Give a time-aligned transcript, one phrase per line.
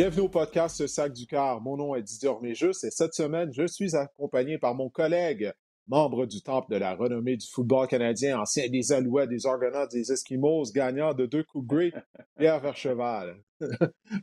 [0.00, 1.60] Bienvenue au podcast Sac du Car.
[1.60, 5.52] Mon nom est Didier Orméjus et cette semaine, je suis accompagné par mon collègue,
[5.88, 10.10] membre du Temple de la renommée du football canadien, ancien des Alouettes, des Argonauts, des
[10.10, 11.92] Esquimaux, gagnant de deux coups gris,
[12.38, 13.36] Pierre Vercheval.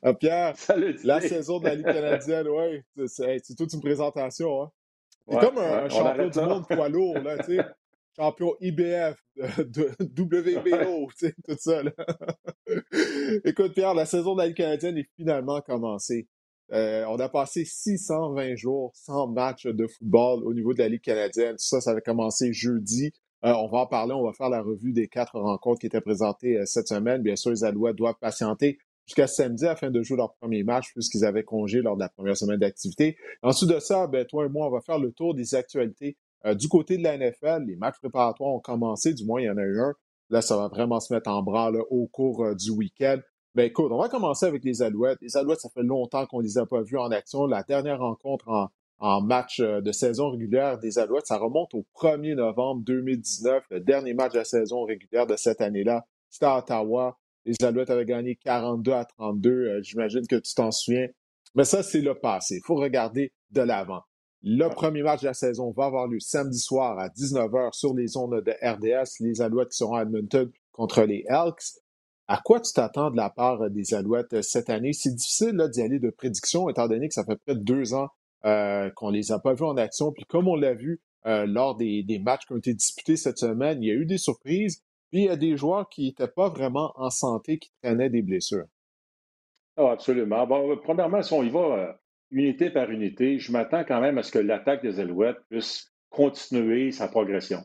[0.01, 0.55] Ah, Pierre,
[1.03, 4.63] la saison de la Ligue canadienne, oui, c'est toute une présentation.
[4.63, 4.71] Hein?
[5.29, 7.65] C'est comme un, champion du monde poids lourd, là, tu sais
[8.17, 11.83] champion IBF, de, WBO, tout ça.
[11.83, 11.91] Là.
[13.45, 16.27] Écoute, Pierre, la saison de la Ligue canadienne est finalement commencée.
[16.73, 21.01] Euh, on a passé 620 jours sans match de football au niveau de la Ligue
[21.01, 21.55] canadienne.
[21.57, 23.11] Ça, ça avait commencé jeudi.
[23.45, 26.01] Euh, on va en parler, on va faire la revue des quatre rencontres qui étaient
[26.01, 27.21] présentées euh, cette semaine.
[27.21, 31.23] Bien sûr, les Alouettes doivent patienter jusqu'à samedi afin de jouer leur premier match puisqu'ils
[31.23, 33.15] avaient congé lors de la première semaine d'activité.
[33.43, 36.53] Ensuite de ça, ben, toi et moi, on va faire le tour des actualités euh,
[36.53, 39.57] du côté de la NFL, les matchs préparatoires ont commencé, du moins il y en
[39.57, 39.93] a eu un.
[40.29, 43.17] Là, ça va vraiment se mettre en branle au cours euh, du week-end.
[43.55, 45.19] Ben écoute, on va commencer avec les Alouettes.
[45.21, 47.47] Les Alouettes, ça fait longtemps qu'on ne les a pas vus en action.
[47.47, 52.35] La dernière rencontre en, match euh, de saison régulière des Alouettes, ça remonte au 1er
[52.35, 56.05] novembre 2019, le dernier match de la saison régulière de cette année-là.
[56.29, 57.17] C'était à Ottawa.
[57.45, 59.81] Les Alouettes avaient gagné 42 à 32.
[59.81, 61.07] J'imagine que tu t'en souviens.
[61.55, 62.57] Mais ça, c'est le passé.
[62.57, 64.01] Il faut regarder de l'avant.
[64.43, 68.17] Le premier match de la saison va avoir lieu samedi soir à 19h sur les
[68.17, 69.19] ondes de RDS.
[69.19, 71.81] Les Alouettes qui seront à Edmonton contre les Elks.
[72.27, 74.93] À quoi tu t'attends de la part des Alouettes cette année?
[74.93, 78.09] C'est difficile d'y aller de prédiction, étant donné que ça fait près de deux ans
[78.45, 80.11] euh, qu'on les a pas vus en action.
[80.11, 83.81] Puis comme on l'a vu euh, lors des, matchs qui ont été disputés cette semaine,
[83.81, 84.83] il y a eu des surprises.
[85.09, 88.21] Puis il y a des joueurs qui n'étaient pas vraiment en santé, qui traînaient des
[88.21, 88.67] blessures.
[89.77, 90.45] Oh, absolument.
[90.45, 91.93] Bon, premièrement, si on y va euh,
[92.31, 96.91] unité par unité, je m'attends quand même à ce que l'attaque des Alouettes puisse continuer
[96.91, 97.59] sa progression.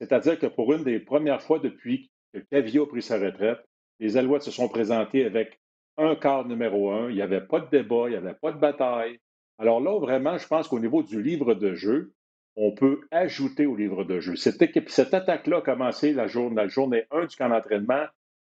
[0.00, 3.60] C'est-à-dire que pour une des premières fois depuis que Cavio a pris sa retraite,
[4.00, 5.60] les Alouettes se sont présentés avec
[5.96, 7.08] un quart numéro un.
[7.10, 9.18] Il n'y avait pas de débat, il n'y avait pas de bataille.
[9.58, 12.12] Alors là, vraiment, je pense qu'au niveau du livre de jeu,
[12.56, 14.36] on peut ajouter au livre de jeu.
[14.36, 18.06] Cette, cette attaque-là a commencé la journée, la journée 1 du camp d'entraînement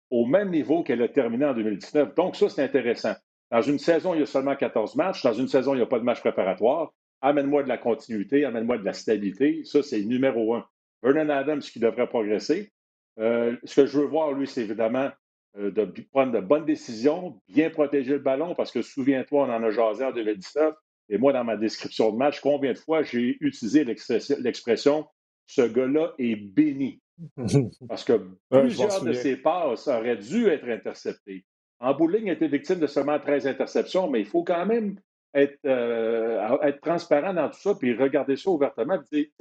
[0.09, 2.15] au même niveau qu'elle a terminé en 2019.
[2.15, 3.13] Donc, ça, c'est intéressant.
[3.51, 5.23] Dans une saison, il y a seulement 14 matchs.
[5.23, 6.93] Dans une saison, il n'y a pas de match préparatoire.
[7.21, 9.63] Amène-moi de la continuité, amène-moi de la stabilité.
[9.65, 10.65] Ça, c'est numéro un.
[11.01, 12.71] Vernon Adams qui devrait progresser.
[13.19, 15.09] Euh, ce que je veux voir, lui, c'est évidemment
[15.57, 19.63] euh, de prendre de bonnes décisions, bien protéger le ballon, parce que souviens-toi, on en
[19.63, 20.75] a jasé en 2019.
[21.09, 25.07] Et moi, dans ma description de match, combien de fois j'ai utilisé l'expression
[25.47, 27.01] ce gars-là est béni.
[27.89, 31.43] Parce que plusieurs de ses passes auraient dû être interceptées.
[31.79, 34.99] En bout il a été victime de seulement 13 interceptions, mais il faut quand même
[35.33, 38.99] être, euh, être transparent dans tout ça puis regarder ça ouvertement.
[39.11, 39.31] Si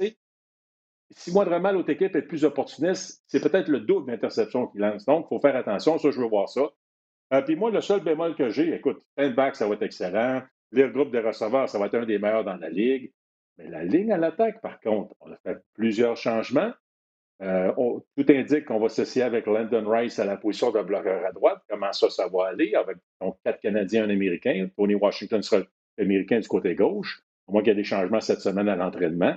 [1.11, 5.05] si moindrement l'autre équipe est plus opportuniste, c'est peut-être le double d'interceptions qu'il lance.
[5.05, 5.97] Donc, il faut faire attention.
[5.97, 6.69] Ça, je veux voir ça.
[7.33, 10.41] Euh, puis moi, le seul bémol que j'ai, écoute, back, ça va être excellent.
[10.71, 13.11] Le groupe de receveurs, ça va être un des meilleurs dans la ligue.
[13.57, 16.71] Mais la ligne à l'attaque, par contre, on a fait plusieurs changements.
[17.41, 17.71] Euh,
[18.17, 21.61] tout indique qu'on va s'associer avec Landon Rice à la position de bloqueur à droite.
[21.69, 24.67] Comment ça, ça va aller avec donc, quatre Canadiens, un Américain.
[24.75, 25.63] Tony Washington sera
[25.97, 29.35] l'Américain du côté gauche, au moins qu'il y ait des changements cette semaine à l'entraînement.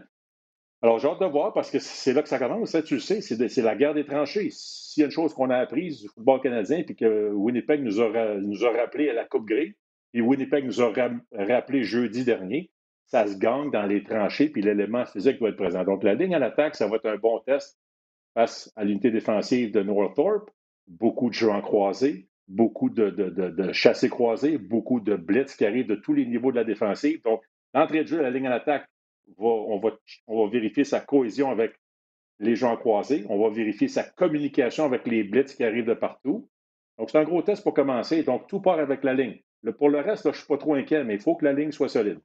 [0.84, 2.76] Alors, j'ai hâte de voir parce que c'est là que ça commence.
[2.84, 4.48] Tu le sais, c'est la guerre des tranchées.
[4.50, 8.00] S'il y a une chose qu'on a apprise du football canadien, puis que Winnipeg nous
[8.00, 9.76] a, nous a rappelé à la Coupe Grey,
[10.12, 10.92] et Winnipeg nous a
[11.32, 12.72] rappelé jeudi dernier,
[13.06, 15.84] ça se gagne dans les tranchées, puis l'élément physique doit être présent.
[15.84, 17.78] Donc, la ligne à l'attaque, ça va être un bon test
[18.34, 20.50] face à l'unité défensive de Northrop,
[20.86, 21.62] beaucoup de jeux en
[22.48, 26.56] beaucoup de, de, chassés croisés, beaucoup de blitz qui arrivent de tous les niveaux de
[26.56, 27.22] la défensive.
[27.22, 27.42] Donc,
[27.74, 28.86] l'entrée de jeu, la ligne en attaque,
[29.38, 29.90] on, va,
[30.26, 31.72] on va vérifier sa cohésion avec
[32.40, 33.24] les gens croisés.
[33.28, 36.48] On va vérifier sa communication avec les blitz qui arrivent de partout.
[36.98, 38.22] Donc, c'est un gros test pour commencer.
[38.22, 39.40] Donc, tout part avec la ligne.
[39.78, 41.72] pour le reste, je ne suis pas trop inquiet, mais il faut que la ligne
[41.72, 42.18] soit solide.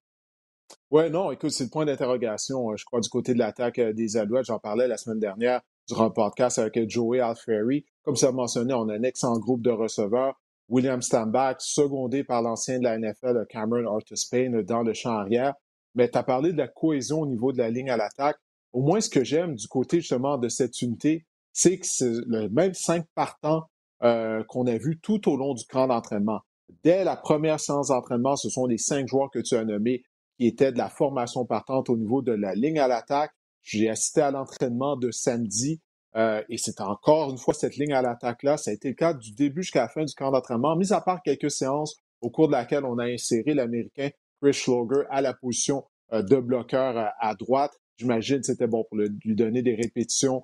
[0.91, 4.17] Oui, non, écoute, c'est le point d'interrogation, je crois, du côté de l'attaque euh, des
[4.17, 4.47] Alouettes.
[4.47, 7.85] J'en parlais la semaine dernière durant le podcast avec Joey Alfieri.
[8.03, 10.39] Comme ça mentionné, on a un excellent groupe de receveurs.
[10.69, 15.53] William Stambach, secondé par l'ancien de la NFL, Cameron Artis-Payne, dans le champ arrière.
[15.95, 18.37] Mais tu as parlé de la cohésion au niveau de la ligne à l'attaque.
[18.73, 22.49] Au moins, ce que j'aime du côté justement de cette unité, c'est que c'est le
[22.49, 23.63] même cinq partants
[24.03, 26.41] euh, qu'on a vu tout au long du camp d'entraînement.
[26.83, 30.03] Dès la première séance d'entraînement, ce sont les cinq joueurs que tu as nommés
[30.37, 33.31] qui étaient de la formation partante au niveau de la ligne à l'attaque.
[33.67, 35.81] J'ai assisté à l'entraînement de samedi
[36.15, 38.55] euh, et c'est encore une fois cette ligne à l'attaque-là.
[38.55, 41.01] Ça a été le cas du début jusqu'à la fin du camp d'entraînement, mis à
[41.01, 44.09] part quelques séances au cours de laquelle on a inséré l'Américain
[44.41, 45.83] Chris Schloger à la position
[46.13, 47.73] euh, de bloqueur euh, à droite.
[47.97, 50.43] J'imagine que c'était bon pour lui donner des répétitions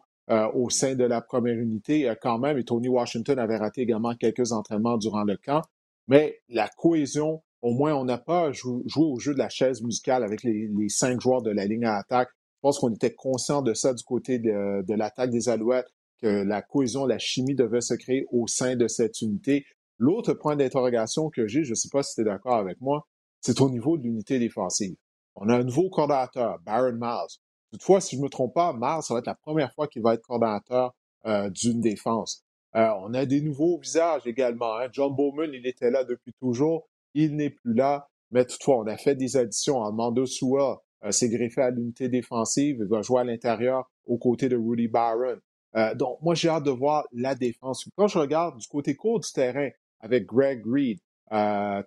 [0.56, 2.58] au sein de la première unité quand même.
[2.58, 5.62] Et Tony Washington avait raté également quelques entraînements durant le camp.
[6.08, 10.24] Mais la cohésion, au moins, on n'a pas joué, au jeu de la chaise musicale
[10.24, 12.30] avec les, cinq joueurs de la ligne à attaque.
[12.64, 16.62] Je pense qu'on était conscient de ça du côté de, l'attaque des Alouettes, que la
[16.62, 19.66] cohésion, la chimie devait se créer au sein de cette unité.
[19.98, 23.06] L'autre point d'interrogation que j'ai, je ne sais pas si tu es d'accord avec moi,
[23.42, 24.96] c'est au niveau de l'unité défensive.
[25.36, 27.38] On a un nouveau coordinateur, Baron Miles.
[27.74, 30.02] Toutefois, si je ne me trompe pas, Miles, ça va être la première fois qu'il
[30.02, 30.96] va être coordinateur
[31.26, 32.46] euh, d'une défense.
[32.78, 34.78] Euh, on a des nouveaux visages également.
[34.78, 34.88] Hein.
[34.94, 36.88] John Bowman, il était là depuis toujours.
[37.14, 38.08] Il n'est plus là.
[38.32, 39.84] Mais toutefois, on a fait des additions.
[39.84, 40.76] Armando Sewell euh,
[41.12, 42.78] s'est greffé à l'unité défensive.
[42.80, 45.38] Il va jouer à l'intérieur aux côtés de Rudy Barron.
[45.76, 47.88] Euh, donc, moi, j'ai hâte de voir la défense.
[47.96, 49.70] Quand je regarde du côté court du terrain
[50.00, 51.00] avec Greg Reed,
[51.32, 51.82] euh,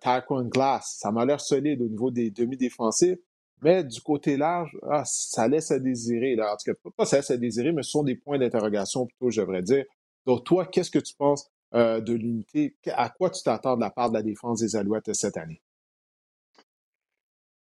[0.45, 3.19] Glass, ça m'a l'air solide au niveau des demi-défensifs.
[3.63, 6.37] Mais du côté large, ah, ça laisse à désirer.
[6.41, 9.31] En tout cas, pas ça laisse à désirer, mais ce sont des points d'interrogation plutôt,
[9.31, 9.85] je devrais dire.
[10.27, 12.77] Donc, toi, qu'est-ce que tu penses euh, de l'unité?
[12.93, 15.63] À quoi tu t'attends de la part de la défense des Alouettes cette année?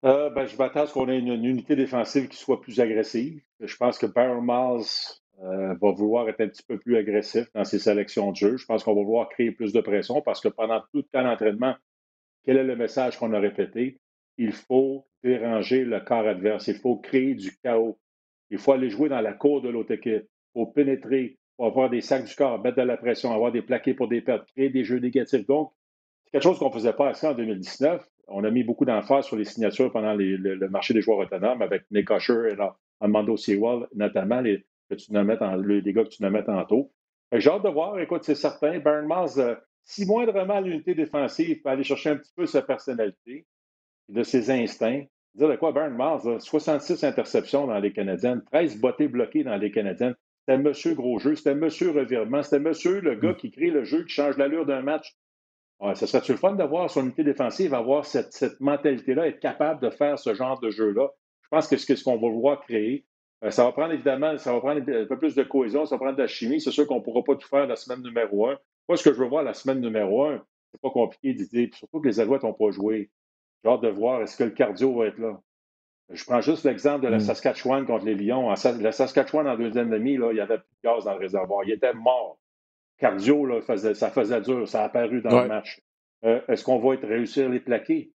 [0.06, 3.42] Euh, ben, je m'attends à ce qu'on ait une, unité défensive qui soit plus agressive.
[3.60, 4.86] Je pense que Baron Miles
[5.42, 8.58] euh, va vouloir être un petit peu plus agressif dans ses sélections de jeu.
[8.58, 11.76] Je pense qu'on va vouloir créer plus de pression parce que pendant tout le temps
[12.44, 14.00] quel est le message qu'on a répété?
[14.38, 16.68] Il faut déranger le corps adverse.
[16.68, 17.98] Il faut créer du chaos.
[18.52, 20.28] Il faut aller jouer dans la cour de l'autre équipe.
[20.56, 23.62] Il faut pénétrer va avoir des sacs du corps, mettre de la pression, avoir des
[23.62, 25.46] plaqués pour des pertes, créer des jeux négatifs.
[25.48, 25.72] Donc,
[26.26, 28.06] c'est quelque chose qu'on ne faisait pas assez en 2019.
[28.28, 31.84] On a mis beaucoup d'emphase sur les signatures pendant le, marché des joueurs autonomes avec
[31.92, 32.58] Nick Usher et
[33.00, 36.92] Armando Sewell, notamment les, que tu en, les, gars que tu nomais tantôt.
[37.32, 41.70] J'ai hâte de voir, écoute, c'est certain, Baron Mars, euh, si moindrement l'unité défensive peut
[41.70, 43.46] aller chercher un petit peu sa personnalité,
[44.10, 49.08] de ses instincts, dire de quoi Baron Mars, 66 interceptions dans les Canadiennes, 13 bottées
[49.08, 50.16] bloquées dans les Canadiennes,
[50.48, 53.36] c'était Monsieur Gros Jeu, c'était Monsieur Revirement, c'était Monsieur le gars mm.
[53.38, 55.16] qui crée le jeu, qui change l'allure d'un match.
[55.82, 59.82] Ouais, ça serait-tu le fun d'avoir son unité défensive, avoir cette, cette mentalité-là, être capable
[59.82, 61.10] de faire ce genre de jeu-là?
[61.42, 63.06] Je pense que c'est ce qu'on va vouloir créer.
[63.44, 66.00] Euh, ça va prendre évidemment, ça va prendre un peu plus de cohésion, ça va
[66.00, 66.62] prendre de la chimie.
[66.62, 68.58] C'est sûr qu'on ne pourra pas tout faire la semaine numéro un.
[68.88, 71.70] Moi, ce que je veux voir la semaine numéro un, c'est pas compliqué d'idée.
[71.74, 73.12] Surtout que les Alouettes n'ont pas joué.
[73.64, 75.40] J'ai hâte de voir est-ce que le cardio va être là?
[76.10, 77.22] Je prends juste l'exemple de la mm.
[77.22, 78.50] Saskatchewan contre les Lions.
[78.50, 81.64] La Saskatchewan, en deuxième demi, là, il y avait plus de gaz dans le réservoir.
[81.64, 82.38] Il était mort.
[82.98, 84.68] Cardio, là, ça faisait dur.
[84.68, 85.82] Ça a apparu dans le match.
[86.24, 88.12] Euh, est-ce qu'on va être réussir les plaqués?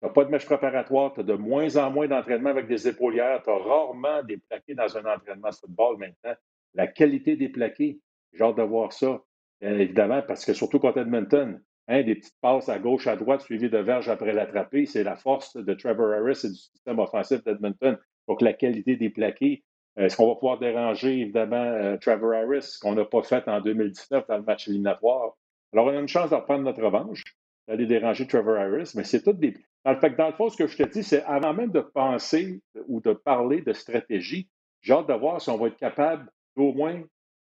[0.00, 1.12] Tu n'as pas de match préparatoire.
[1.14, 3.42] Tu as de moins en moins d'entraînement avec des épaulières.
[3.42, 6.36] Tu as rarement des plaqués dans un entraînement de football maintenant.
[6.74, 8.00] La qualité des plaqués,
[8.32, 9.22] j'ai hâte de voir ça.
[9.60, 13.70] évidemment, parce que surtout contre Edmonton, Hein, des petites passes à gauche, à droite, suivies
[13.70, 14.86] de verges après l'attraper.
[14.86, 17.96] C'est la force de Trevor Harris et du système offensif d'Edmonton.
[18.26, 19.62] Donc, la qualité des plaqués.
[19.96, 23.60] Est-ce qu'on va pouvoir déranger, évidemment, euh, Trevor Harris, ce qu'on n'a pas fait en
[23.60, 25.36] 2019 dans le match éliminatoire?
[25.72, 27.22] Alors, on a une chance de reprendre notre revanche,
[27.66, 29.54] d'aller déranger Trevor Harris, mais c'est tout des.
[29.84, 31.80] Dans le, fait dans le fond, ce que je te dis, c'est avant même de
[31.80, 34.48] penser ou de parler de stratégie,
[34.82, 37.02] j'ai hâte de voir si on va être capable d'au moins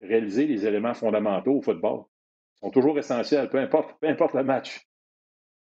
[0.00, 2.04] réaliser les éléments fondamentaux au football
[2.60, 4.86] sont toujours essentiels, peu importe, peu importe le match.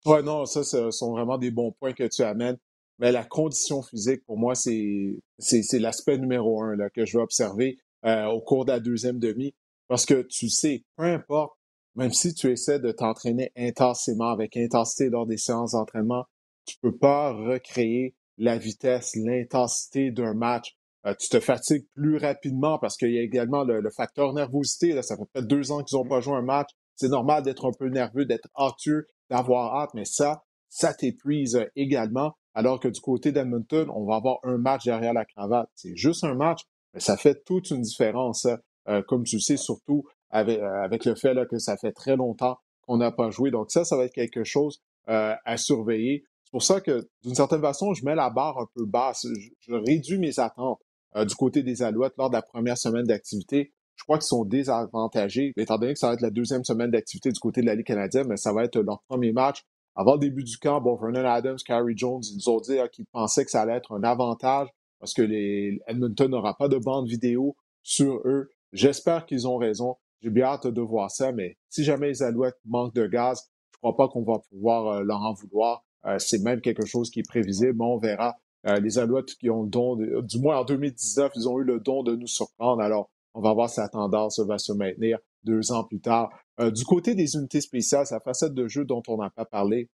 [0.06, 2.58] Oui, non, ça, ce sont vraiment des bons points que tu amènes.
[3.00, 7.77] Mais la condition physique, pour moi, c'est l'aspect numéro un là, que je vais observer
[8.06, 9.56] euh, au cours de la deuxième demi.
[9.88, 11.53] Parce que tu sais, peu importe,
[11.96, 16.25] même si tu essaies de t'entraîner intensément, avec intensité lors des séances d'entraînement,
[16.65, 20.75] tu peux pas recréer la vitesse, l'intensité d'un match.
[21.06, 24.94] Euh, tu te fatigues plus rapidement parce qu'il y a également le, facteur nervosité.
[24.94, 26.70] Là, ça fait peut-être deux ans qu'ils n'ont pas joué un match.
[26.96, 32.34] C'est normal d'être un peu nerveux, d'être anxieux, d'avoir hâte, mais ça, ça t'épuise également.
[32.53, 35.70] Alors que du côté d'Edmonton, on va avoir un match derrière la cravate.
[35.75, 36.62] C'est juste un match,
[36.94, 38.48] mais ça fait toute une différence,
[38.88, 42.98] euh, comme tu sais, surtout avec, euh, le fait que ça fait très longtemps qu'on
[42.98, 43.51] n'a pas joué.
[43.51, 46.24] Donc ça, ça va être quelque chose euh, à surveiller.
[46.44, 49.27] C'est pour ça que, d'une certaine façon, je mets la barre un peu basse.
[49.68, 50.79] Je, réduis mes attentes
[51.27, 55.51] du côté des Alouettes lors de la première semaine d'activité je crois qu'ils sont désavantagés,
[55.58, 57.86] étant donné que ça va être la deuxième semaine d'activité du côté de la Ligue
[57.86, 59.65] canadienne, mais ça va être leur premier match.
[60.00, 63.06] Avant le début du camp, bon, Vernon Adams, Carrie Jones, ils nous ont dit qu'ils
[63.08, 67.06] pensaient que ça allait être un avantage parce que les Edmonton n'aura pas de bande
[67.06, 68.50] vidéo sur eux.
[68.72, 69.98] J'espère qu'ils ont raison.
[70.22, 73.77] J'ai bien hâte de voir ça, mais si jamais les Alouettes manquent de gaz, je
[73.79, 75.84] crois pas qu'on va pouvoir euh, leur en vouloir.
[76.06, 78.38] Euh, c'est même quelque chose qui est prévisible, mais on verra.
[78.68, 81.82] Euh, les Alouettes qui ont le don, du moins en 2019, ils ont eu le
[81.82, 82.82] don de nous surprendre.
[82.82, 86.29] Alors, on va voir si la tendance va se maintenir deux ans plus tard.
[86.60, 89.89] du côté des unités spéciales, sa facette de jeu dont on n'a pas parlé,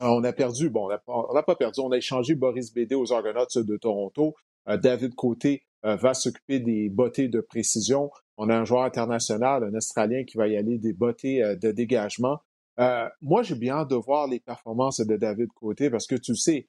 [0.00, 3.46] on a perdu, bon, on n'a pas perdu, on a échangé Boris Bédé aux Argonauts
[3.54, 4.34] de Toronto.
[4.66, 8.10] David Côté va s'occuper des bottées de précision.
[8.36, 12.40] On a un joueur international, un Australien qui va y aller des bottées de dégagement.
[12.78, 16.36] Euh, moi, j'ai bien hâte de voir les performances de David Côté parce que tu
[16.36, 16.68] sais,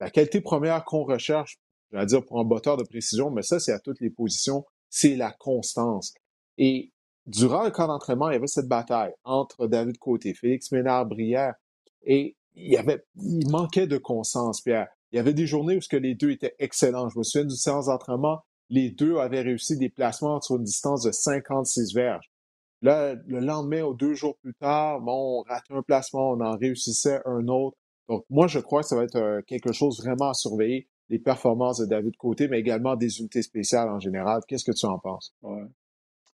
[0.00, 1.58] la qualité première qu'on recherche,
[1.92, 5.16] je dire pour un botteur de précision, mais ça, c'est à toutes les positions, c'est
[5.16, 6.14] la constance.
[6.58, 6.92] Et
[7.26, 11.54] durant le camp d'entraînement, il y avait cette bataille entre David Côté, Félix Ménard-Brière,
[12.04, 14.88] et il avait, il manquait de constance, Pierre.
[15.12, 17.08] Il y avait des journées où ce que les deux étaient excellents.
[17.08, 21.02] Je me souviens du séance d'entraînement, les deux avaient réussi des placements sur une distance
[21.02, 22.30] de 56 verges.
[22.82, 26.56] Là, le lendemain ou deux jours plus tard, bon, on ratait un placement, on en
[26.56, 27.76] réussissait un autre.
[28.08, 31.18] Donc, moi, je crois que ça va être euh, quelque chose vraiment à surveiller, les
[31.18, 34.42] performances de David Côté, mais également des unités spéciales en général.
[34.46, 35.34] Qu'est-ce que tu en penses?
[35.42, 35.64] Ouais.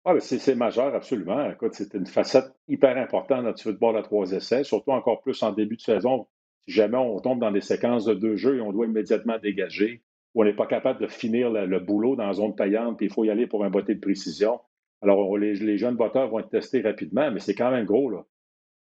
[0.10, 1.52] Ah, c'est majeur, absolument.
[1.74, 5.52] C'est une facette hyper importante dans le football à trois essais, surtout encore plus en
[5.52, 6.28] début de saison.
[6.66, 10.04] Si jamais on tombe dans des séquences de deux jeux et on doit immédiatement dégager,
[10.34, 13.12] ou on n'est pas capable de finir le, boulot dans la zone payante, puis il
[13.12, 14.62] faut y aller pour un botté de précision,
[15.02, 18.10] alors, les, jeunes botteurs vont être testés rapidement, mais c'est quand même gros.
[18.10, 18.26] Là.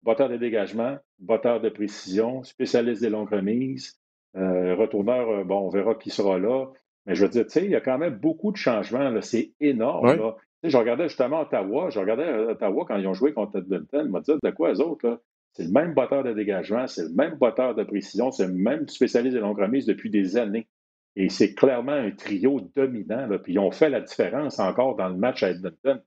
[0.03, 4.01] Botteur de dégagement, botteur de précision, spécialiste des longues remises,
[4.37, 6.67] euh, retourneur, euh, bon, on verra qui sera là.
[7.07, 9.21] Mais je veux dire, tu sais, il y a quand même beaucoup de changements.
[9.21, 10.17] C'est énorme.
[10.17, 10.37] Là.
[10.63, 11.91] Je regardais justement Ottawa.
[11.91, 14.07] Je regardais euh, Ottawa quand ils ont joué contre Edmonton.
[14.07, 15.23] Je me disais, de quoi les autres?
[15.53, 18.87] C'est le même botteur de dégagement, c'est le même botteur de précision, c'est le même
[18.89, 20.69] spécialiste des longues remises depuis des années.
[21.17, 23.27] Et c'est clairement un trio dominant.
[23.27, 23.39] Là.
[23.39, 26.01] Puis ils ont fait la différence encore dans le match à Edmonton.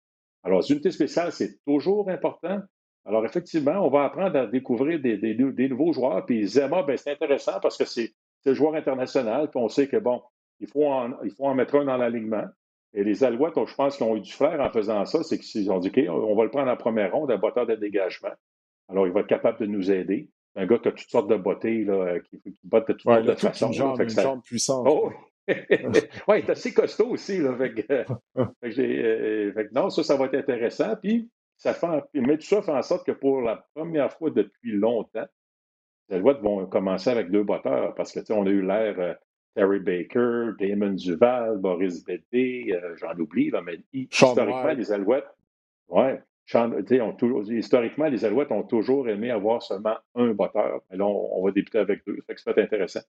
[0.44, 2.62] Alors, les unités spéciales, c'est toujours important.
[3.06, 6.26] Alors, effectivement, on va apprendre à découvrir des, nouveaux joueurs.
[6.26, 8.14] Puis Zema, ben, c'est intéressant parce que c'est
[8.46, 9.50] le joueur international.
[9.50, 10.22] Puis on sait que, bon,
[10.60, 10.86] il faut
[11.38, 12.46] faut en mettre un dans l'alignement.
[12.94, 15.24] Et les Alouettes, je pense qu'ils ont eu du flair en faisant ça.
[15.24, 17.76] C'est qu'ils ont dit, OK, on va le prendre en première ronde, un botteur de
[17.76, 18.34] dégagement.
[18.90, 20.30] Alors, il va être capable de nous aider.
[20.56, 23.26] Un gars qui a toutes sortes de bottées, là, qui, qui botte de toutes sortes
[23.26, 23.68] de façons.
[23.68, 24.86] Une jambe, une jambe puissante.
[24.88, 25.12] Oh,
[25.48, 25.56] oui,
[26.28, 27.40] il est assez costaud aussi.
[27.40, 28.06] Là, euh,
[28.64, 30.96] euh, non, ça, ça va être intéressant.
[31.02, 34.72] Puis, ça fait, mais tout ça fait en sorte que pour la première fois depuis
[34.72, 35.26] longtemps,
[36.10, 39.14] les Alouettes vont commencer avec deux batteurs parce que on a eu l'air euh,
[39.56, 45.28] Terry Baker, Damon Duval, Boris Bédé, j'en oublie, là, mais historiquement, les Alouettes,
[45.90, 46.22] ouais,
[47.50, 50.82] historiquement, les Alouettes ont toujours aimé avoir seulement un batteur.
[50.90, 52.18] Mais là, on, va débuter avec deux.
[52.18, 53.02] Ça fait que ça va être intéressant.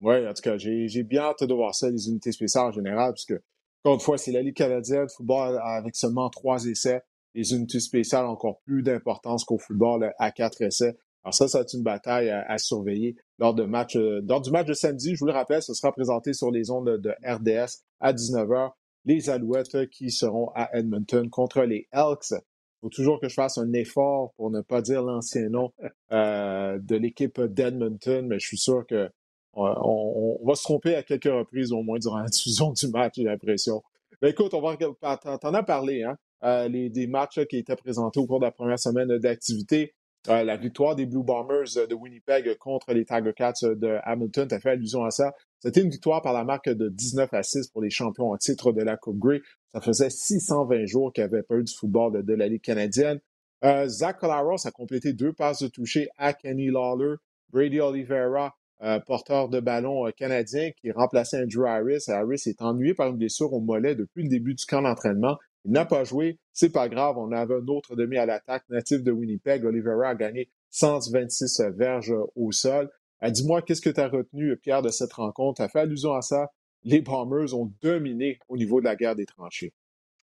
[0.00, 3.12] Oui, en tout cas, j'ai bien hâte de voir ça, les unités spéciales en général,
[3.12, 3.40] puisque,
[3.82, 7.02] encore une fois, c'est la Ligue canadienne, football avec seulement trois essais.
[7.34, 10.96] Les unités spéciales ont encore plus d'importance qu'au football à quatre essais.
[11.24, 14.50] Alors ça, ça va être une bataille à, surveiller lors, de match, euh, lors du
[14.50, 15.14] match de samedi.
[15.14, 18.72] Je vous le rappelle, ce sera présenté sur les ondes de, RDS à 19h.
[19.04, 22.32] Les Alouettes qui seront à Edmonton contre les Elks.
[22.32, 25.72] Il faut toujours que je fasse un effort pour ne pas dire l'ancien nom
[26.12, 29.10] euh, de l'équipe d'Edmonton, mais je suis sûr que
[29.56, 33.24] on, va se tromper à quelques reprises au moins durant la diffusion du match, j'ai
[33.24, 33.82] l'impression.
[34.20, 36.16] Mais écoute, on va t'en as parlé, hein?
[36.44, 39.94] Euh, les, des matchs qui étaient présentés au cours de la première semaine d'activité.
[40.28, 44.54] Euh, la victoire des Blue Bombers de Winnipeg contre les Tiger Cats de Hamilton, tu
[44.54, 45.34] as fait allusion à ça.
[45.58, 48.72] C'était une victoire par la marque de 19 à 6 pour les champions en titre
[48.72, 49.40] de la Coupe Grey.
[49.72, 53.20] Ça faisait 620 jours qu'il avait pas eu du football de, la Ligue canadienne.
[53.64, 57.16] Euh, Zach Collaros a complété deux passes de toucher à Kenny Lawler.
[57.50, 62.04] Brady Oliveira euh, porteur de ballon euh, canadien qui remplaçait Andrew Harris.
[62.08, 65.38] Harris est ennuyé par une blessure au mollet depuis le début du camp d'entraînement.
[65.64, 66.38] Il n'a pas joué.
[66.52, 67.16] C'est pas grave.
[67.18, 69.64] On avait un autre demi à l'attaque natif de Winnipeg.
[69.64, 72.90] Oliveira a gagné 126 verges euh, au sol.
[73.22, 75.56] Dis-moi, qu'est-ce que tu as retenu, Pierre, de cette rencontre?
[75.56, 76.50] Tu as fait allusion à ça.
[76.82, 79.72] Les Bombers ont dominé au niveau de la guerre des tranchées.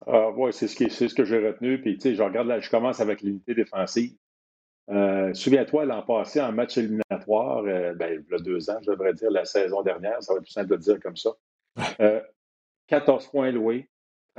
[0.06, 1.82] Ah, oui, c'est ce, ce que j'ai retenu.
[1.82, 4.18] Puis, tu sais, je regarde là, je commence avec l'unité défensive.
[4.90, 8.90] Euh, souviens-toi, l'an passé, en match éliminatoire, euh, ben, il y a deux ans, je
[8.90, 11.32] devrais dire, la saison dernière, ça va être plus simple de dire comme ça.
[12.88, 13.88] 14 euh, points loués,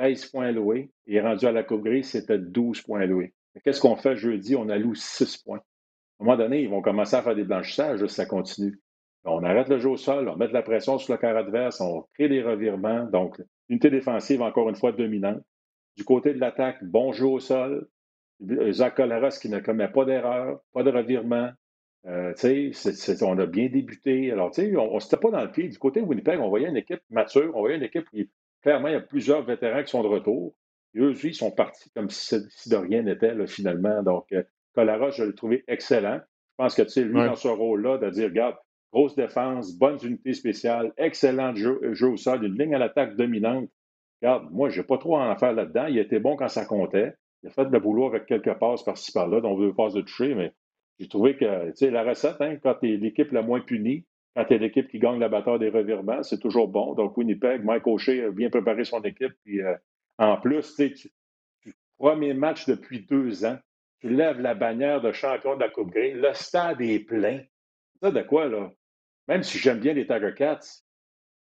[0.01, 3.35] 13 points loués, et rendu à la Coupe Grise, c'était 12 points loués.
[3.63, 4.57] Qu'est-ce qu'on fait jeudi?
[4.57, 5.59] On alloue 6 points.
[5.59, 8.81] À un moment donné, ils vont commencer à faire des blanchissages, ça continue.
[9.25, 11.83] On arrête le jeu au sol, on met de la pression sur le carré adverse,
[11.83, 13.05] on crée des revirements.
[13.05, 15.43] Donc, unité défensive, encore une fois, dominante.
[15.99, 17.87] Du côté de l'attaque, bon jeu au sol.
[18.71, 21.51] Zach Collaros qui ne commet pas d'erreur, pas de revirement.
[22.07, 22.33] Euh,
[23.21, 24.33] on a bien débuté.
[24.33, 25.69] Alors, on ne s'était pas dans le pied.
[25.69, 28.31] Du côté de Winnipeg, on voyait une équipe mature, on voyait une équipe qui,
[28.63, 30.55] clairement, il y a plusieurs vétérans qui sont de retour.
[30.95, 32.37] Et eux, ils sont partis comme si,
[32.69, 34.03] de rien n'était, finalement.
[34.03, 34.43] Donc, euh,
[34.75, 36.19] Collaros, je l'ai trouvé excellent.
[36.19, 38.57] Je pense que, tu sais, lui, dans ce rôle-là, de dire, regarde,
[38.93, 43.69] grosse défense, bonnes unités spéciales, excellent jeu, jeu au sol, une ligne à l'attaque dominante.
[44.21, 45.87] Regarde, moi, je n'ai pas trop à en faire là-dedans.
[45.87, 47.15] Il était bon quand ça comptait.
[47.43, 49.95] Il a fait de la boulot avec quelques passes par-ci par-là, dont on veut passes
[49.95, 50.53] de toucher, mais
[50.99, 54.05] j'ai trouvé que, tu sais, la recette, hein, quand tu es l'équipe la moins punie,
[54.37, 56.95] quand tu es l'équipe qui gagne la bataille des revirements, c'est toujours bon.
[56.95, 59.33] Donc, Winnipeg, Mike O'Shea a bien préparé son équipe.
[59.45, 59.75] Puis, euh,
[60.19, 61.11] en plus, tu sais,
[61.99, 63.59] premier match depuis deux ans,
[64.01, 67.41] tu lèves la bannière de champion de la Coupe Grey, le stade est plein.
[68.01, 68.71] Ça de quoi, là?
[69.29, 70.83] Même si j'aime bien les Tiger Cats,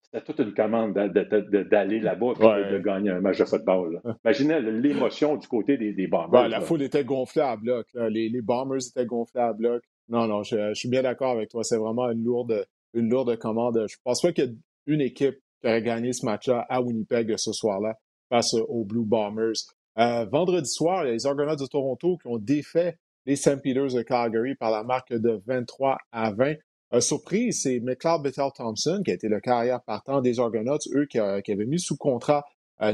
[0.03, 4.01] c'était toute une commande d'aller là-bas et de gagner un match de football.
[4.25, 6.49] Imaginez l'émotion du côté des, Bombers.
[6.49, 7.85] la foule était gonflable.
[7.95, 9.81] Les, les, Bombers étaient gonflables.
[10.09, 11.65] Non, non, je, suis bien d'accord avec toi.
[11.65, 13.85] C'est vraiment une lourde, une lourde commande.
[13.89, 17.99] Je pense pas qu'il une équipe qui aurait gagné ce match-là à Winnipeg ce soir-là
[18.29, 19.55] face aux Blue Bombers.
[19.99, 23.63] Euh, vendredi soir, il y a les Argonauts de Toronto qui ont défait les St.
[23.63, 26.55] Peters de Calgary par la marque de 23 à 20.
[26.93, 31.07] Euh, surprise, c'est McLeod Bethel Thompson, qui a été le carrière partant des Argonauts, eux
[31.07, 32.45] qui, euh, avaient mis sous contrat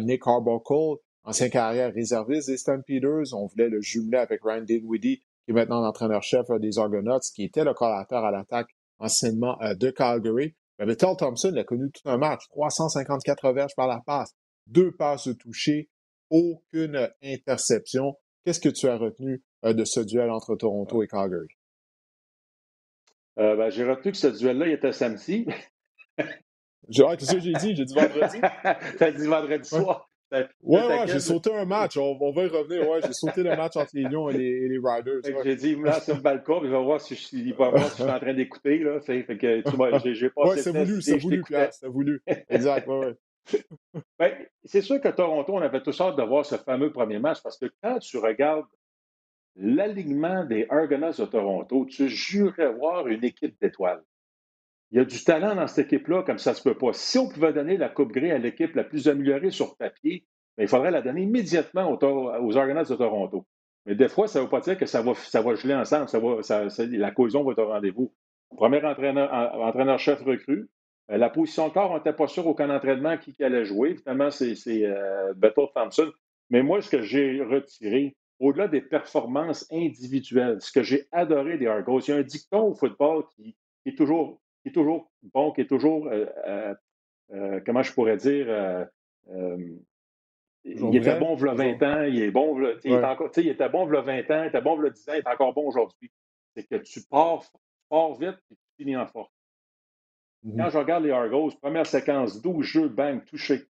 [0.01, 3.35] Nick Arbuckle, ancien carrière réserviste des Stampeders.
[3.35, 7.65] On voulait le jumeler avec Ryan Dinwiddie, qui est maintenant l'entraîneur-chef des Argonauts, qui était
[7.65, 8.69] le collateur à l'attaque
[9.03, 10.55] anciennement de Calgary.
[10.79, 14.33] Mais Bethel Thompson a connu tout un match, 354 verges par la passe,
[14.67, 15.91] deux passes touchées,
[16.31, 18.17] aucune interception.
[18.45, 21.49] Qu'est-ce que tu as retenu de ce duel entre Toronto et Calgary?
[23.39, 25.47] Euh, ben, j'ai retenu que ce duel-là, il était samedi.
[26.89, 27.75] Genre, qu'est-ce que j'ai dit?
[27.77, 28.39] J'ai dit vendredi.
[28.99, 30.11] T'as dit vendredi soir.
[30.62, 31.97] Ouais, ouais, j'ai sauté un match.
[31.97, 32.89] On, va y revenir.
[32.89, 35.21] Ouais, j'ai sauté le match entre les Lions et les, les Riders.
[35.45, 37.55] J'ai dit, il me lance sur le balcon, puis il va voir si je, il
[37.55, 38.79] va voir si je suis en train d'écouter.
[38.79, 39.01] Là.
[39.01, 41.73] Fait, que, tu vois, j'ai, pas Ouais, c'est voulu, c'est voulu, Pierre.
[41.73, 42.23] C'est voulu.
[42.49, 43.16] Exact, ouais, ouais.
[44.18, 44.33] Ben,
[44.64, 47.59] c'est sûr que Toronto, on avait tous hâte de voir ce fameux premier match parce
[47.59, 48.66] que quand tu regardes
[49.57, 54.03] l'alignement des Argonauts de Toronto, tu jurerais voir une équipe d'étoiles.
[54.92, 56.92] Il y a du talent dans cette équipe-là, comme ça ne se peut pas.
[56.92, 60.26] Si on pouvait donner la Coupe Grey à l'équipe la plus améliorée sur papier,
[60.57, 63.46] bien, il faudrait la donner immédiatement aux, aux Argonauts de Toronto.
[63.87, 66.09] Mais des fois, ça ne veut pas dire que ça va, ça va geler ensemble,
[66.09, 66.37] ça va,
[66.78, 68.12] la cohésion va être au rendez-vous.
[68.55, 70.68] Premier entraîneur, entraîneur-chef recru.
[71.11, 73.96] Euh, la position de corps, on n'était pas sûr au camp d'entraînement qui, allait jouer.
[73.96, 75.33] Finalement, c'est euh,
[75.74, 76.12] Thompson.
[76.50, 81.66] Mais moi, ce que j'ai retiré, au-delà des performances individuelles, ce que j'ai adoré des
[81.66, 85.53] Argos, il y a un dicton au football qui, est, toujours, qui est toujours bon,
[85.53, 86.75] qui est toujours, euh, euh,
[87.33, 88.46] euh, comment je pourrais dire,
[90.64, 94.01] il était bon il 20 ans, il est bon, il, encore, il était bon il
[94.01, 96.11] 20 ans, il était bon il 10 ans, il est encore bon aujourd'hui.
[96.55, 97.42] C'est que tu pars,
[98.18, 99.33] vite et tu finis en force.
[100.44, 100.57] Mm-hmm.
[100.57, 103.66] Quand je regarde les Argos, première séquence, 12 jeux, bang, touché.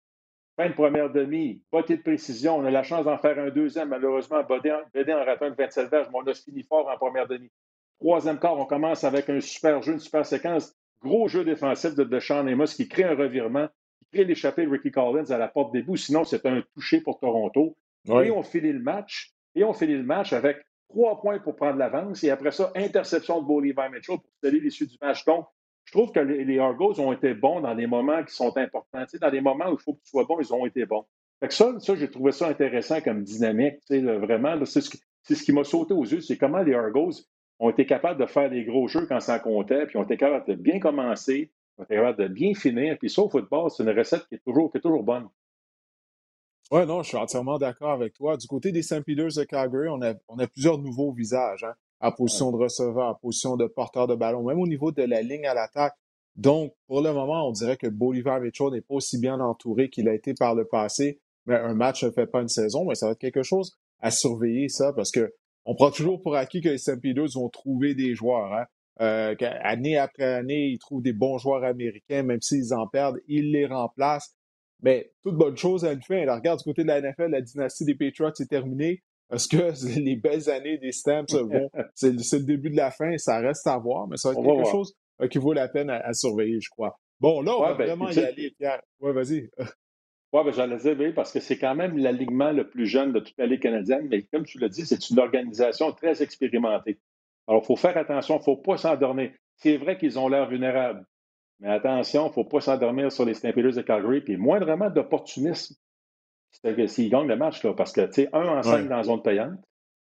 [0.56, 2.56] Fin de première demi, beauté de précision.
[2.56, 3.90] On a la chance d'en faire un deuxième.
[3.90, 7.48] Malheureusement, Bédé en, ratant de 27 verges, mais on a fini fort en première demi.
[7.98, 10.74] Troisième quart, on commence avec un super jeu, une super séquence.
[11.02, 14.70] Gros jeu défensif de, de Sean Amos qui crée un revirement, qui crée l'échappée de
[14.70, 15.96] Ricky Collins à la porte des bouts.
[15.96, 17.76] Sinon, c'est un touché pour Toronto.
[18.06, 19.32] Et on finit le match.
[19.54, 20.58] Et on finit le match avec
[20.88, 22.22] trois points pour prendre l'avance.
[22.24, 25.24] Et après ça, interception de Bolivar Mitchell pour sceller l'issue du match.
[25.24, 25.46] Donc,
[25.84, 29.04] je trouve que les, Argos ont été bons dans des moments qui sont importants.
[29.20, 31.04] dans des moments où il faut que tu sois bon, ils ont été bons.
[31.40, 33.76] Fait que ça, ça j'ai trouvé ça intéressant comme dynamique.
[33.90, 37.12] vraiment, c'est ce qui, m'a sauté aux yeux, c'est comment les Argos
[37.60, 40.46] ont été capables de faire des gros jeux quand ça comptait, puis ont été capables
[40.46, 42.96] de bien commencer, ont été capables de bien finir.
[42.98, 45.28] Puis ça, au football, c'est une recette qui est toujours, toujours bonne.
[46.70, 48.36] Oui, non, je suis entièrement d'accord avec toi.
[48.36, 49.02] Du côté des St.
[49.02, 51.64] Peters de Calgary, on a, plusieurs nouveaux visages.
[51.64, 55.02] Hein en position de receveur, en position de porteur de ballon, même au niveau de
[55.02, 55.94] la ligne à l'attaque.
[56.36, 60.08] Donc, pour le moment, on dirait que Bolivar Mitchell n'est pas aussi bien entouré qu'il
[60.08, 61.20] a été par le passé.
[61.46, 64.10] Mais un match ne fait pas une saison, mais ça va être quelque chose à
[64.10, 68.14] surveiller, ça, parce que on prend toujours pour acquis que les Stampeders vont trouver des
[68.14, 68.52] joueurs.
[68.52, 68.66] Hein.
[69.00, 73.52] Euh, année après année, ils trouvent des bons joueurs américains, même s'ils en perdent, ils
[73.52, 74.34] les remplacent.
[74.82, 76.18] Mais toute bonne chose à une fin.
[76.22, 79.02] Alors, regarde, du côté de la NFL, la dynastie des Patriots est terminée.
[79.32, 81.70] Est-ce que les belles années des Stamps vont.
[81.94, 84.70] c'est le début de la fin, ça reste à voir, mais ça va être quelque
[84.70, 86.98] chose euh, qui vaut la peine à, surveiller, je crois.
[87.20, 88.80] Bon, là, on va ben, vraiment y aller, Pierre.
[89.00, 89.48] Ouais, vas-y.
[90.32, 93.20] Oui, ben, j'allais dire, oui, parce que c'est quand même l'alignement le plus jeune de
[93.20, 96.98] toute la Ligue canadienne, mais comme tu l'as dit, c'est une organisation très expérimentée.
[97.46, 99.30] Alors, il faut faire attention, il ne faut pas s'endormir.
[99.56, 101.06] C'est vrai qu'ils ont l'air vulnérables,
[101.60, 105.74] mais attention, il ne faut pas s'endormir sur les Stampeders de Calgary, puis moindrement d'opportunisme
[106.86, 109.22] s'ils gagnent le match, là, parce que, tu sais, un en cinq dans la zone
[109.22, 109.58] payante.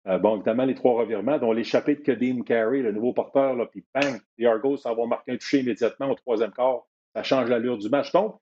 [0.06, 3.66] Euh, bon, évidemment, les trois revirements, dont l'échappée de Kadeem Carey, le nouveau porteur, là,
[3.66, 6.86] puis bang, les Argos ça va marquer un toucher immédiatement au troisième quart.
[7.14, 8.12] Ça change l'allure du match.
[8.12, 8.40] Donc,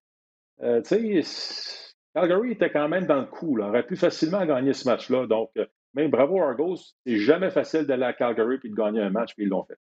[0.63, 3.57] euh, tu sais, Calgary était quand même dans le coup.
[3.57, 3.67] Là.
[3.67, 5.27] On aurait pu facilement gagner ce match-là.
[5.27, 6.77] Donc, euh, même bravo Argos.
[7.07, 9.77] C'est jamais facile d'aller à Calgary et de gagner un match, puis ils l'ont fait.